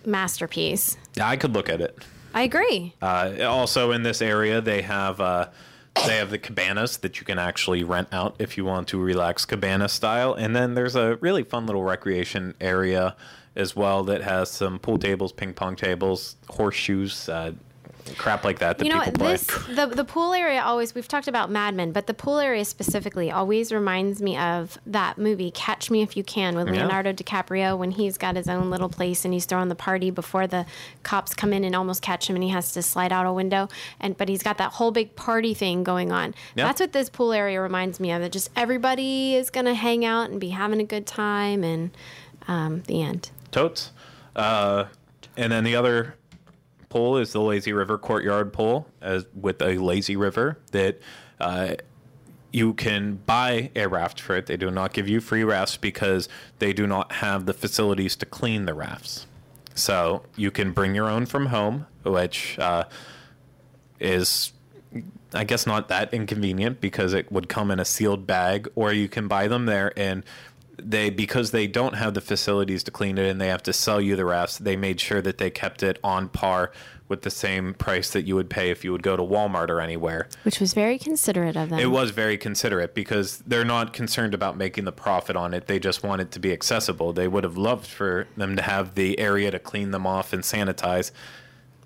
[0.07, 0.97] masterpiece.
[1.15, 1.99] Yeah, I could look at it.
[2.35, 2.95] I agree.
[3.03, 5.49] Uh, also in this area, they have uh,
[6.07, 9.45] they have the cabanas that you can actually rent out if you want to relax
[9.45, 13.17] cabana style, and then there's a really fun little recreation area
[13.55, 17.53] as well that has some pool tables, ping pong tables, horseshoes, uh,
[18.19, 19.33] crap like that that you know people play.
[19.33, 22.65] this the the pool area always we've talked about Mad Men, but the pool area
[22.65, 26.83] specifically always reminds me of that movie Catch Me If You Can with Yeah.
[26.83, 30.47] Leonardo DiCaprio when he's got his own little place and he's throwing the party before
[30.47, 30.67] the
[31.03, 33.69] cops come in and almost catch him and he has to slide out a window
[34.01, 36.35] and but he's got that whole big party thing going on.
[36.55, 36.67] Yeah.
[36.67, 38.21] That's what this pool area reminds me of.
[38.21, 41.91] That just everybody is gonna hang out and be having a good time and
[42.49, 43.31] um, the end.
[43.53, 43.93] totes.
[44.35, 44.87] Uh,
[45.37, 46.17] and then the other
[46.93, 51.01] pool is the Lazy River Courtyard pool, as with a lazy river that
[51.41, 51.77] uh,
[52.53, 54.45] you can buy a raft for it.
[54.45, 56.29] They do not give you free rafts because
[56.59, 59.27] they do not have the facilities to clean the rafts.
[59.75, 62.85] So you can bring your own from home, which uh,
[63.99, 64.53] is,
[65.33, 69.09] I guess, not that inconvenient because it would come in a sealed bag, or you
[69.09, 70.25] can buy them there and
[70.79, 74.01] they because they don't have the facilities to clean it and they have to sell
[74.01, 76.73] you the rafts they made sure that they kept it on par
[77.09, 79.81] with the same price that you would pay if you would go to Walmart or
[79.81, 81.79] anywhere Which was very considerate of them.
[81.79, 85.67] it was very considerate because they're not concerned about making the profit on it.
[85.67, 87.13] They just want it to be accessible.
[87.13, 90.43] They would have loved for them to have the area to clean them off and
[90.43, 91.11] sanitize,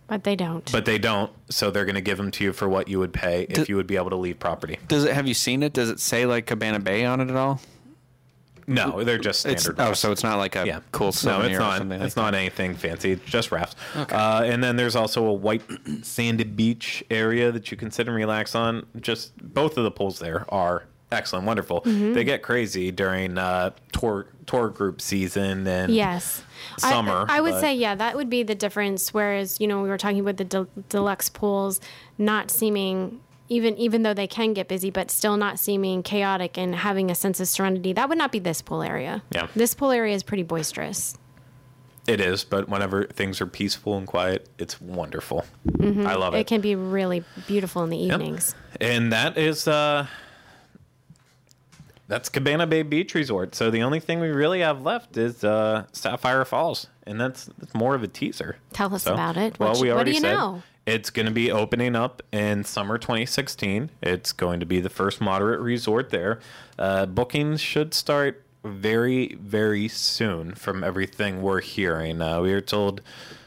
[0.06, 0.70] but they don't.
[0.70, 1.32] but they don't.
[1.50, 3.74] So they're going to give them to you for what you would pay if you
[3.74, 4.78] would be able to leave property.
[4.86, 5.12] Does it?
[5.12, 5.72] Have you seen it?
[5.72, 7.60] Does it say like Cabana Bay on it at all?
[8.66, 9.70] No, they're just standard.
[9.70, 11.78] It's oh, so it's not like a yeah, cool No, souvenir it's or not.
[11.78, 12.02] something.
[12.02, 13.12] It's like not anything fancy.
[13.12, 13.76] It's just rafts.
[13.94, 15.62] Uh, and then there's also a white
[16.02, 18.86] sanded beach area that you can sit and relax on.
[19.00, 21.82] Just both of the pools there are excellent, wonderful.
[21.82, 22.14] Mm-hmm.
[22.14, 26.42] They get crazy during uh, tour tour group season and Yes.
[26.78, 29.12] Summer, I, would but- say, yeah, that would be the difference.
[29.14, 31.80] Whereas, you know, we were talking about the del- deluxe pools
[32.18, 36.74] not seeming, even even though they can get busy, but still not seeming chaotic and
[36.74, 37.92] having a sense of serenity.
[37.92, 39.22] That would not be this pool area.
[39.30, 39.48] Yeah.
[39.54, 41.16] This pool area is pretty boisterous.
[42.06, 45.44] It is, but whenever things are peaceful and quiet, it's wonderful.
[45.82, 46.38] I love it.
[46.38, 48.14] It can be really beautiful in the Yep.
[48.20, 48.54] evenings.
[48.80, 50.06] And that is uh
[52.08, 53.54] that's Cabana Bay Beach Resort.
[53.56, 57.74] So the only thing we really have left is uh Sapphire Falls, and that's, that's
[57.74, 58.56] more of a teaser.
[58.72, 59.58] Tell us So- about it.
[59.58, 60.62] Well, What we you- what do you said know?
[60.86, 63.90] It's going to be opening up in summer 2016.
[64.02, 66.38] It's going to be the first moderate resort there.
[66.78, 72.22] Uh, bookings should start very, very soon from everything we're hearing.
[72.22, 73.00] Uh, we were told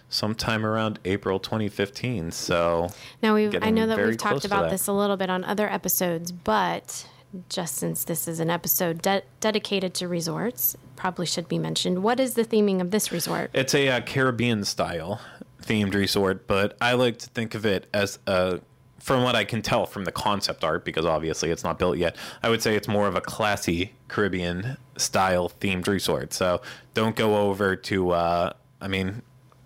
[0.10, 2.32] sometime around April 2015.
[2.32, 2.90] So
[3.22, 4.72] Now we I know that we've talked about that.
[4.72, 7.08] this a little bit on other episodes, but
[7.48, 12.04] just since this is an episode de- dedicated to resorts, probably should be mentioned.
[12.04, 13.52] What is the theming of this resort?
[13.54, 15.22] It's a uh, Caribbean style
[15.62, 18.60] themed resort, but I like to think of it as a,
[19.00, 22.16] from what I can tell from the concept art, because obviously it's not built yet,
[22.44, 26.34] I would say it's more of a classy Caribbean style themed resort.
[26.34, 26.62] So
[26.94, 29.22] don't go over to, uh, I mean,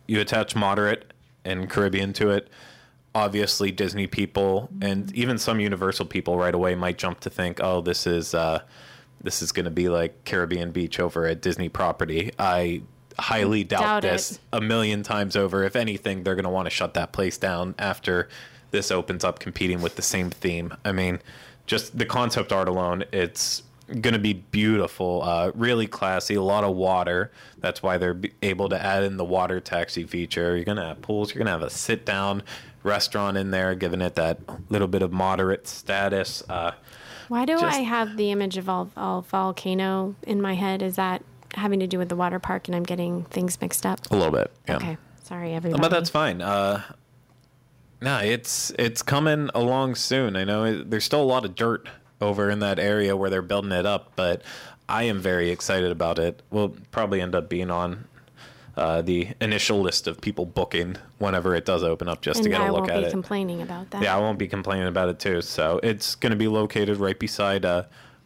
[0.08, 1.14] you attach moderate
[1.46, 2.50] and Caribbean to it.
[3.16, 7.80] Obviously, Disney people and even some Universal people right away might jump to think, "Oh,
[7.82, 8.64] this is uh,
[9.22, 12.82] this is going to be like Caribbean Beach over at Disney property." I
[13.20, 14.40] highly doubt, Doubt this it.
[14.54, 15.64] a million times over.
[15.64, 18.30] If anything, they're going to want to shut that place down after
[18.72, 20.74] this opens up competing with the same theme.
[20.84, 21.20] I mean,
[21.68, 26.64] just the concept art alone, it's going to be beautiful, uh, really classy, a lot
[26.64, 27.32] of water.
[27.60, 30.56] That's why they're able to add in the water taxi feature.
[30.56, 32.42] You're going to have pools, you're going to have a sit down
[32.82, 36.44] restaurant in there, giving it that little bit of moderate status.
[36.50, 36.72] Uh,
[37.28, 40.82] Why do just- I have the image of all, all volcano in my head?
[40.82, 41.22] Is that
[41.56, 44.00] having to do with the water park and I'm getting things mixed up?
[44.12, 44.52] a little bit.
[44.68, 44.78] Yeah.
[44.78, 44.98] Okay.
[45.24, 45.82] Sorry, everybody.
[45.82, 46.42] But that's fine.
[46.42, 46.82] Uh,
[48.02, 50.36] no, it's it's coming along soon.
[50.36, 51.88] I know it, there's still a lot of dirt
[52.20, 54.42] over in that area where they're building it up, but
[54.90, 56.42] I am very excited about it.
[56.52, 58.06] We'll probably end up being on
[58.76, 62.60] uh, the initial list of people booking whenever it does open up, just to get
[62.60, 62.92] I a look at it.
[62.92, 63.12] I won't at be it.
[63.12, 64.02] complaining about that.
[64.02, 65.42] Yeah, I won't be complaining about it too.
[65.42, 67.84] So it's going to be located right beside uh,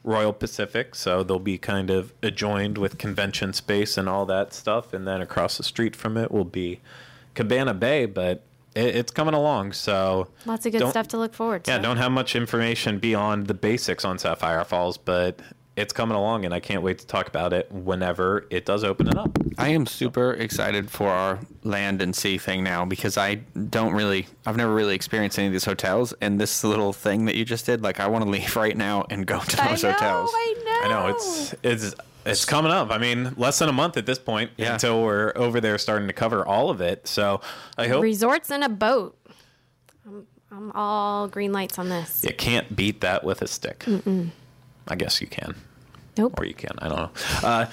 [0.07, 4.93] Royal Pacific, so they'll be kind of adjoined with convention space and all that stuff.
[4.93, 6.79] And then across the street from it will be
[7.35, 8.41] Cabana Bay, but
[8.73, 9.73] it, it's coming along.
[9.73, 11.71] So Lots of good stuff to look forward to.
[11.71, 15.41] Yeah, don't have much information beyond the basics on Sapphire Falls, but
[15.77, 19.07] it's coming along, and I can't wait to talk about it whenever it does open
[19.07, 19.37] it up.
[19.57, 23.35] I am super excited for our land and sea thing now because I
[23.69, 26.13] don't really, I've never really experienced any of these hotels.
[26.19, 29.05] And this little thing that you just did, like, I want to leave right now
[29.09, 30.31] and go to I those know, hotels.
[30.33, 30.79] I know.
[30.83, 31.95] I know it's it's
[32.25, 32.91] it's coming up.
[32.91, 34.73] I mean, less than a month at this point Yeah.
[34.73, 37.07] until we're over there starting to cover all of it.
[37.07, 37.39] So
[37.77, 39.17] I hope Resorts and a boat.
[40.05, 42.23] I'm, I'm all green lights on this.
[42.27, 43.85] you can't beat that with a stick.
[44.89, 45.55] I guess you can,
[46.17, 46.39] Nope.
[46.39, 46.71] or you can.
[46.79, 47.09] I don't know.
[47.43, 47.65] Uh,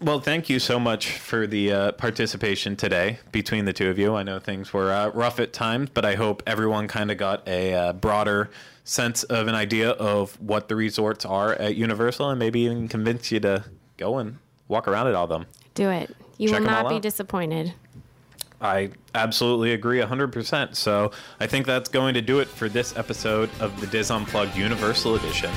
[0.00, 4.14] well, thank you so much for the uh, participation today between the two of you.
[4.14, 7.46] I know things were uh, rough at times, but I hope everyone kind of got
[7.48, 8.50] a uh, broader
[8.84, 13.32] sense of an idea of what the resorts are at Universal, and maybe even convince
[13.32, 13.64] you to
[13.96, 15.46] go and walk around at all of them.
[15.74, 16.14] Do it.
[16.38, 17.02] You Check will not be out.
[17.02, 17.72] disappointed.
[18.60, 20.74] I absolutely agree 100%.
[20.76, 21.10] So
[21.40, 25.16] I think that's going to do it for this episode of the DIS Unplugged Universal
[25.16, 25.50] Edition.